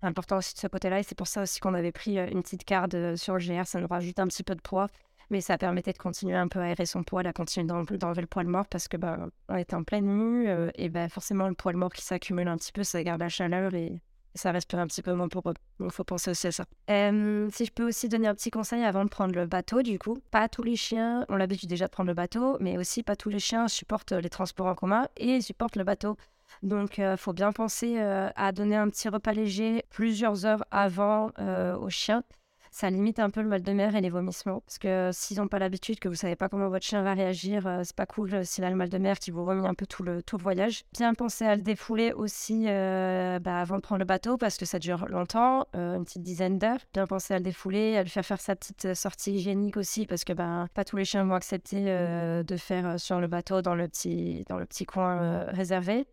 [0.01, 2.63] important aussi de ce côté-là, et c'est pour ça aussi qu'on avait pris une petite
[2.63, 4.87] carte sur le GR, ça nous rajoute un petit peu de poids,
[5.29, 8.27] mais ça permettait de continuer un peu à aérer son poil, à continuer d'enlever le
[8.27, 9.17] poil mort, parce que bah,
[9.49, 12.71] on était en pleine nuit, et bah, forcément le poil mort qui s'accumule un petit
[12.71, 14.01] peu, ça garde la chaleur et
[14.35, 15.53] ça respire un petit peu moins pour eux.
[15.79, 16.65] Donc, faut penser aussi à ça.
[16.87, 20.17] si je peux aussi donner un petit conseil avant de prendre le bateau, du coup,
[20.31, 23.29] pas tous les chiens ont l'habitude déjà de prendre le bateau, mais aussi pas tous
[23.29, 26.17] les chiens supportent les transports en commun et supportent le bateau.
[26.63, 31.31] Donc, il faut bien penser à donner un petit repas léger plusieurs heures avant
[31.79, 32.23] aux chiens
[32.71, 34.61] ça limite un peu le mal de mer et les vomissements.
[34.61, 37.65] Parce que s'ils n'ont pas l'habitude, que vous savez pas comment votre chien va réagir,
[37.67, 39.73] euh, c'est pas cool euh, s'il a le mal de mer qui vous vomit un
[39.73, 40.83] peu tout le, tout le voyage.
[40.93, 44.65] Bien penser à le défouler aussi euh, bah, avant de prendre le bateau parce que
[44.65, 46.79] ça dure longtemps, une petite dizaine d'heures.
[46.93, 50.23] Bien penser à le défouler, à lui faire faire sa petite sortie hygiénique aussi parce
[50.23, 53.87] que ben pas tous les chiens vont accepter de faire sur le bateau dans le
[53.87, 56.05] petit, dans le petit coin réservé.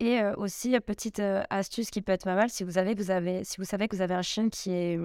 [0.00, 3.58] Et aussi, petite astuce qui peut être pas mal, si vous, avez, vous avez, si
[3.58, 4.98] vous savez que vous avez un chien qui est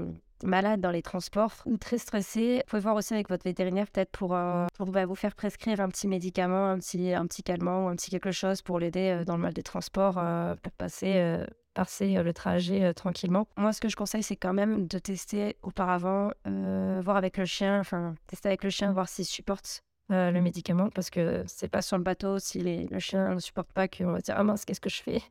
[0.43, 4.11] malade dans les transports ou très stressé, vous pouvez voir aussi avec votre vétérinaire peut-être
[4.11, 7.85] pour, euh, pour bah, vous faire prescrire un petit médicament, un petit, un petit calmant
[7.85, 10.71] ou un petit quelque chose pour l'aider euh, dans le mal des transports, euh, pour
[10.73, 11.37] passer
[11.73, 13.47] passer le trajet tranquillement.
[13.55, 17.79] Moi, ce que je conseille, c'est quand même de tester auparavant, voir avec le chien,
[17.79, 21.97] enfin, tester avec le chien, voir s'il supporte le médicament, parce que c'est pas sur
[21.97, 24.89] le bateau, si le chien ne supporte pas, qu'on va dire Ah mince, qu'est-ce que
[24.89, 25.21] je fais?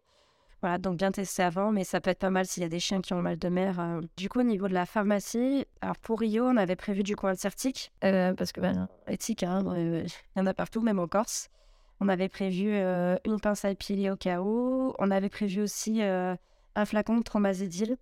[0.62, 2.80] Voilà, donc bien tester avant, mais ça peut être pas mal s'il y a des
[2.80, 3.78] chiens qui ont mal de mer.
[3.78, 4.00] Euh.
[4.16, 7.34] Du coup, au niveau de la pharmacie, alors pour Rio, on avait prévu du coin
[7.34, 11.50] certique, euh, parce que ben, éthique, hein, il y en a partout, même en Corse.
[12.00, 14.94] On avait prévu euh, une pince à épiler au cas où.
[14.98, 17.96] On avait prévu aussi un flacon de tromazédil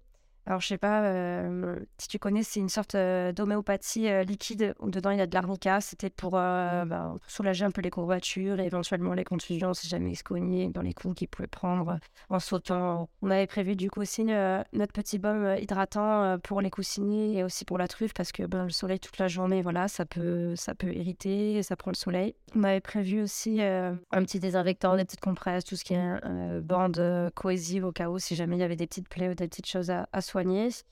[0.47, 4.74] alors, je sais pas euh, si tu connais, c'est une sorte euh, d'homéopathie euh, liquide
[4.78, 5.80] où dedans il y a de l'arnica.
[5.80, 10.16] C'était pour bah, soulager un peu les courbatures et éventuellement les contusions si jamais il
[10.16, 13.09] se cognait dans les coups qu'il pouvait prendre en sautant.
[13.22, 17.64] On avait prévu du coup aussi notre petit baume hydratant pour les coussinets et aussi
[17.64, 20.74] pour la truffe parce que ben, le soleil toute la journée, voilà, ça peut, ça
[20.74, 22.34] peut irriter, ça prend le soleil.
[22.55, 27.30] On avait prévu aussi un petit désinfectant, des petites compresses, tout ce qui est bande
[27.34, 29.68] cohésive au cas où si jamais il y avait des petites plaies ou des petites
[29.68, 30.20] choses à, à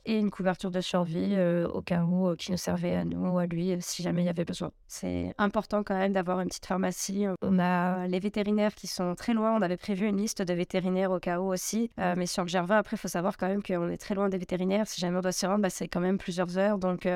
[0.04, 3.28] et une couverture de survie euh, au cas où euh, qui nous servait à nous
[3.28, 4.70] ou à lui euh, si jamais il y avait besoin.
[4.86, 7.26] C'est important quand même d'avoir une petite pharmacie.
[7.42, 9.56] On a les vétérinaires qui sont très loin.
[9.56, 11.90] On avait prévu une liste de vétérinaires au cas où aussi.
[11.98, 14.38] mais sur le Gervin, après, il faut savoir quand même qu'on est très loin des
[14.38, 14.86] vétérinaires.
[14.86, 16.78] Si jamais on doit s'y rendre, bah, c'est quand même plusieurs heures.
[16.78, 17.08] Donc,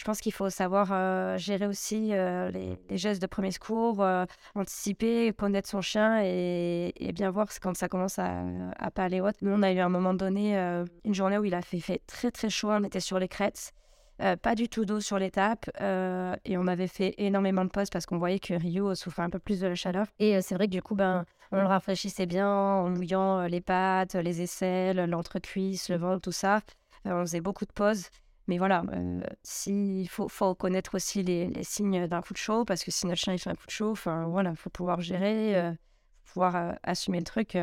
[0.00, 4.24] je pense qu'il faut savoir euh, gérer aussi euh, les, gestes de premier secours, euh,
[4.54, 8.44] anticiper, connaître son chien et, bien voir quand ça commence à,
[8.78, 9.34] à pas aller haute.
[9.42, 10.56] Nous, on a eu à un moment donné
[11.04, 13.74] une journée où il a fait, très très chaud, on était sur les crêtes.
[14.40, 18.16] pas du tout d'eau sur l'étape et on avait fait énormément de pauses parce qu'on
[18.16, 20.06] voyait que Rio souffrait un peu plus de la chaleur.
[20.18, 24.14] Et c'est vrai que du coup, ben, on le rafraîchissait bien en mouillant les pattes,
[24.14, 26.60] les aisselles, l'entrecuisse, le ventre, tout ça.
[27.04, 28.08] on faisait beaucoup de pauses.
[28.50, 29.20] Mais voilà, euh,
[30.08, 33.32] faut, faut connaître aussi les, signes d'un coup de chaud, parce que si notre chien
[33.32, 35.72] il fait un coup de chaud, enfin voilà, faut pouvoir gérer, euh,
[36.24, 37.56] pouvoir euh, assumer le truc.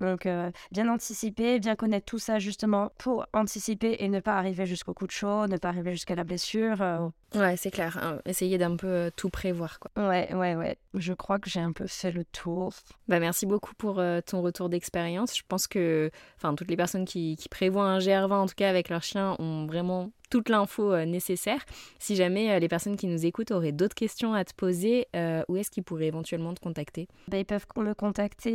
[0.00, 0.28] Donc,
[0.72, 5.06] bien anticiper, bien connaître tout ça justement pour anticiper et ne pas arriver jusqu'au coup
[5.06, 7.12] de chaud, ne pas arriver jusqu'à la blessure.
[7.34, 7.98] Ouais, c'est clair.
[8.02, 8.20] Hein.
[8.24, 9.78] Essayer d'un peu tout prévoir.
[9.78, 10.08] Quoi.
[10.08, 10.78] Ouais, ouais, ouais.
[10.94, 12.72] Je crois que j'ai un peu fait le tour.
[13.08, 15.36] Bah, merci beaucoup pour ton retour d'expérience.
[15.36, 18.70] Je pense que enfin, toutes les personnes qui, qui prévoient un GR20, en tout cas
[18.70, 21.64] avec leur chien, ont vraiment toute l'info euh, nécessaire.
[21.98, 25.42] Si jamais euh, les personnes qui nous écoutent auraient d'autres questions à te poser, euh,
[25.48, 27.08] où est-ce qu'ils pourraient éventuellement te contacter?
[27.28, 28.48] Bah, Ils peuvent me contacter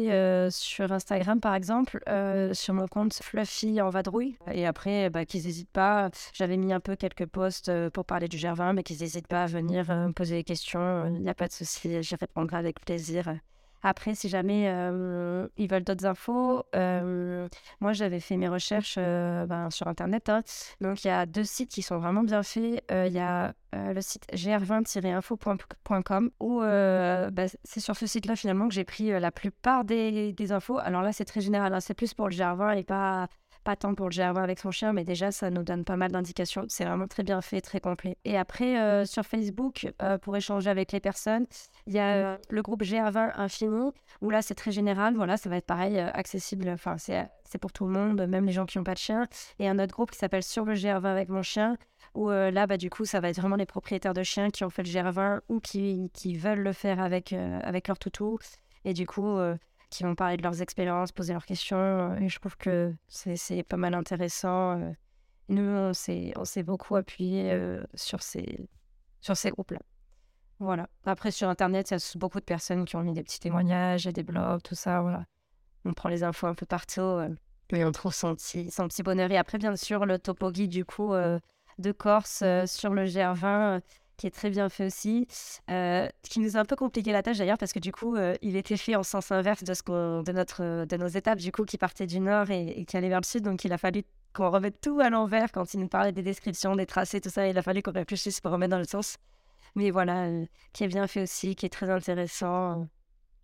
[0.49, 1.99] sur Instagram par exemple,
[2.53, 4.37] sur mon compte Fluffy en vadrouille.
[4.51, 6.09] Et après, bah, qu'ils n'hésitent pas.
[6.33, 9.47] J'avais mis un peu quelques posts pour parler du Gervin, mais qu'ils n'hésitent pas à
[9.47, 11.05] venir me poser des questions.
[11.07, 13.33] Il n'y a pas de souci, j'y répondrai avec plaisir.
[13.83, 17.49] Après, si jamais euh, ils veulent d'autres infos, euh,
[17.81, 20.29] moi j'avais fait mes recherches euh, ben, sur Internet.
[20.29, 20.41] Hein.
[20.79, 22.83] Donc il y a deux sites qui sont vraiment bien faits.
[22.89, 28.85] Il y a le site gr20-info.com où ben, c'est sur ce site-là finalement que j'ai
[28.85, 30.77] pris la plupart des, des, infos.
[30.77, 31.73] Alors là, c'est très général.
[31.73, 31.79] Hein.
[31.81, 33.27] C'est plus pour le GR20 et pas
[33.63, 36.11] pas tant pour le GR20 avec son chien, mais déjà, ça nous donne pas mal
[36.11, 36.65] d'indications.
[36.67, 38.17] C'est vraiment très bien fait, très complet.
[38.25, 41.45] Et après, euh, sur Facebook, euh, pour échanger avec les personnes,
[41.87, 43.91] il y a euh, le groupe GR20 Infini,
[44.21, 45.15] où là, c'est très général.
[45.15, 46.69] Voilà, ça va être pareil, accessible.
[46.69, 49.27] Enfin, c'est pour tout le monde, même les gens qui n'ont pas de chien.
[49.59, 51.77] Et un autre groupe qui s'appelle Sur le GR20 avec mon chien,
[52.13, 54.69] où là, bah, du coup, ça va être vraiment les propriétaires de chiens qui ont
[54.69, 58.37] fait le GR20 ou qui, qui veulent le faire avec, avec leur toutou.
[58.85, 59.37] Et du coup,
[59.93, 61.77] qui vont parler de leurs expériences, poser leurs questions.
[61.77, 64.79] Euh, et je trouve que c'est pas mal intéressant.
[64.79, 64.91] Euh.
[65.49, 68.67] Nous, on s'est beaucoup appuyé euh, sur ces,
[69.21, 69.81] groupes-là.
[70.59, 70.89] Voilà.
[71.05, 74.07] Après, sur Internet, il y a beaucoup de personnes qui ont mis des petits témoignages
[74.07, 75.01] et des blogs, tout ça.
[75.01, 75.25] Voilà.
[75.85, 77.19] On prend les infos un peu partout
[77.71, 79.29] et on trouve son petit, son bonheur.
[79.31, 83.81] Et après, bien sûr, le topo du coup, de Corse sur le GR20
[84.17, 85.27] qui est très bien fait aussi,
[85.69, 88.35] euh, qui nous a un peu compliqué la tâche d'ailleurs parce que du coup, euh,
[88.41, 91.65] il était fait en sens inverse de, ce de, notre, de nos étapes, du coup,
[91.65, 93.43] qui partaient du nord et, qui allaient vers le sud.
[93.43, 94.03] Donc, il a fallu
[94.33, 97.47] qu'on remette tout à l'envers quand il nous parlait des descriptions, des tracés, tout ça.
[97.47, 99.17] Il a fallu qu'on réfléchisse pour remettre dans le sens.
[99.75, 102.87] Mais voilà, euh, qui est bien fait aussi, qui est très intéressant.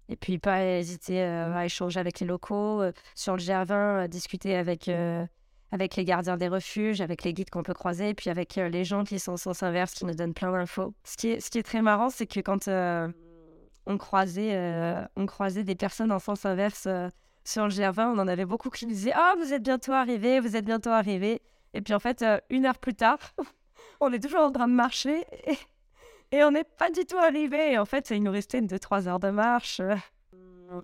[0.10, 2.82] Et puis, pas hésiter à échanger avec les locaux,
[3.14, 4.90] sur le GR20, discuter avec
[5.72, 8.84] avec les gardiens des refuges, avec les guides qu'on peut croiser, puis avec euh, les
[8.84, 10.94] gens qui sont en sens inverse, qui nous donnent plein d'infos.
[11.04, 13.08] Ce qui est, très marrant, c'est que quand euh,
[13.86, 16.88] on, croisait, euh, on croisait des personnes en sens inverse
[17.44, 20.40] sur le GR20, on en avait beaucoup qui nous disaient Ah, vous êtes bientôt arrivés,
[20.40, 21.42] vous êtes bientôt arrivés.
[21.74, 23.20] Et puis en fait, une heure plus tard,
[24.00, 25.58] on est toujours en train de marcher et,
[26.32, 27.74] et on n'est pas du tout arrivé.
[27.74, 29.82] Et en fait, il nous restait 2-3 heures de marche.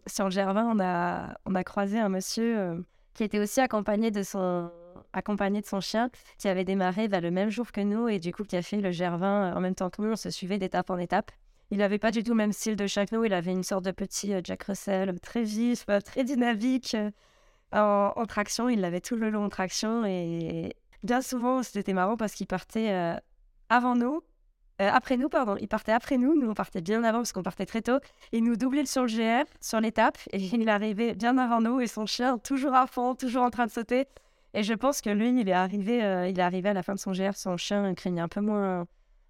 [0.08, 2.84] Sur le GR20, on a, on a croisé un monsieur
[3.16, 4.72] qui était aussi accompagné de son
[5.12, 8.34] accompagné de son chien, qui avait démarré bah, le même jour que nous et du
[8.34, 10.12] coup qui a fait le GR20 euh, en même temps que nous.
[10.12, 11.32] On se suivait d'étape en étape.
[11.72, 13.24] Il n'avait pas du tout le même style de chaque nous.
[13.24, 16.96] Il avait une sorte de petit euh, Jack Russell très vif, euh, très dynamique.
[17.72, 18.70] en, traction.
[18.70, 20.06] Il l'avait tout le long en traction.
[20.06, 23.16] Et bien souvent, c'était marrant parce qu'il partait euh,
[23.70, 24.22] avant nous.
[24.82, 25.56] Euh, après nous, pardon.
[25.60, 26.40] Il partait après nous.
[26.40, 28.00] Nous, on partait bien avant parce qu'on partait très tôt.
[28.32, 30.18] Il nous doublait sur le GR, sur l'étape.
[30.32, 31.80] Et il arrivait bien avant nous.
[31.80, 34.06] Et son chien, toujours à fond, toujours en train de sauter.
[34.54, 36.94] Et je pense que lui, il est arrivé, euh, il est arrivé à la fin
[36.94, 37.36] de son GR.
[37.36, 38.88] Son chien craignait un peu moins,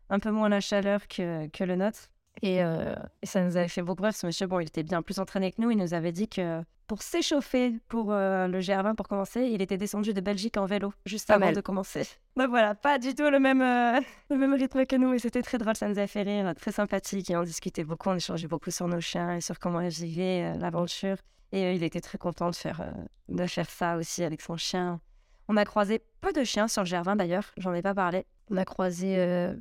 [0.09, 2.09] un peu moins la chaleur que, que le nôtre.
[2.43, 4.13] Euh, et, ça nous avait fait beaucoup rire.
[4.13, 5.71] Ce monsieur, bon, il était bien plus entraîné que nous.
[5.71, 9.77] Il nous avait dit que pour s'échauffer pour euh, le GR20 pour commencer, il était
[9.77, 12.07] descendu de Belgique en vélo juste avant de commencer.
[12.37, 15.13] Donc voilà, pas du tout le même, euh, le même rythme que nous.
[15.13, 17.29] Et c'était très drôle, ça nous a fait rire, très sympathique.
[17.29, 20.53] Et on discutait beaucoup, on échangeait beaucoup sur nos chiens et sur comment ils vivaient
[20.57, 21.17] l'aventure.
[21.51, 22.93] Et il était très content de faire,
[23.29, 24.99] de faire ça aussi avec son chien.
[25.47, 28.25] On a croisé peu de chiens sur le GR20 d'ailleurs, j'en ai pas parlé.
[28.49, 29.53] On a croisé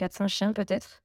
[0.00, 1.02] 4-5 chiens peut-être.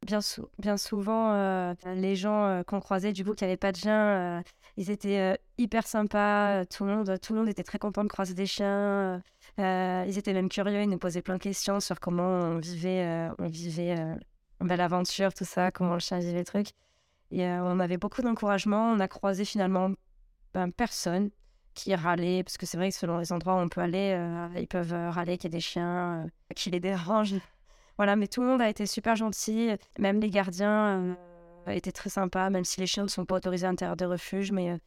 [0.57, 4.39] Bien, souvent, euh, les gens euh, qu'on croisait, du coup, qui n'avaient pas de chiens,
[4.39, 4.41] euh,
[4.77, 6.65] ils étaient hyper sympas.
[6.65, 9.21] Tout le, monde, tout le monde était très content de croiser des chiens.
[9.57, 13.47] ils étaient même curieux, ils nous posaient plein de questions sur comment on vivait, on
[13.47, 13.95] vivait
[14.61, 16.67] l'aventure, tout ça, comment le chien vivait le truc.
[17.31, 18.91] Et on avait beaucoup d'encouragement.
[18.91, 19.91] On a croisé finalement
[20.53, 21.31] ben, personne
[21.73, 24.17] qui râlait, parce que c'est vrai que selon les endroits où on peut aller,
[24.57, 27.35] ils peuvent râler qu'il y a des chiens qui les dérangent.
[27.97, 29.71] Voilà, mais tout le monde a été super gentil.
[29.99, 31.15] Même les gardiens
[31.67, 34.05] euh, étaient très sympas, même si les chiens ne sont pas autorisés à l'intérieur des
[34.05, 34.51] refuges.
[34.51, 34.77] Mais euh,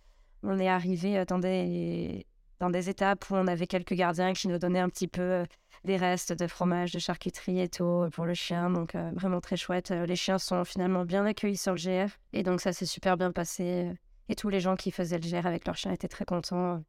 [0.43, 2.27] on est arrivé euh, dans des,
[2.61, 5.45] dans des étapes où on avait quelques gardiens qui nous donnaient un petit peu
[5.85, 8.69] des restes de fromage, de charcuterie et tout pour le chien.
[8.69, 9.91] Donc vraiment très chouette.
[9.91, 12.11] Les chiens sont finalement bien accueillis sur le GR.
[12.33, 13.93] Et donc ça s'est super bien passé.
[14.29, 16.83] Et tous les gens qui faisaient le GR avec leurs chiens étaient très contents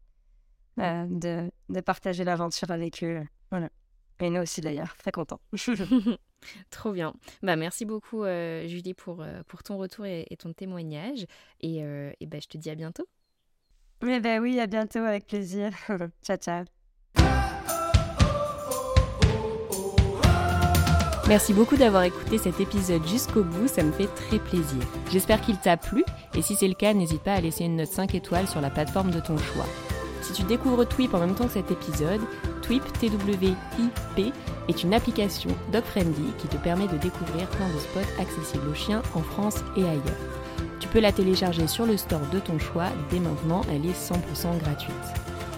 [0.78, 3.22] de, de partager l'aventure avec eux.
[3.51, 3.70] Voilà.
[4.22, 5.39] Et nous aussi d'ailleurs, très contents.
[6.70, 7.13] Trop bien.
[7.41, 11.26] Bah, merci beaucoup euh, Julie pour, euh, pour ton retour et, ton témoignage.
[11.61, 13.07] Et, euh, et bah, je te dis à bientôt.
[14.07, 15.72] Eh ben oui, à bientôt avec plaisir.
[16.24, 16.65] ciao, ciao.
[21.28, 24.80] Merci beaucoup d'avoir écouté cet épisode jusqu'au bout, ça me fait très plaisir.
[25.11, 26.03] J'espère qu'il t'a plu
[26.34, 28.72] et si c'est le cas, n'hésite pas à laisser une note 5 étoiles sur la
[28.72, 29.67] plateforme de ton choix.
[30.30, 32.21] Si tu découvres Twip en même temps que cet épisode,
[32.61, 34.32] Twip, T-W-I-P,
[34.67, 39.01] est une application dog-friendly qui te permet de découvrir plein de spots accessibles aux chiens
[39.15, 40.03] en France et ailleurs.
[40.80, 44.59] Tu peux la télécharger sur le store de ton choix, dès maintenant elle est 100%
[44.59, 44.93] gratuite.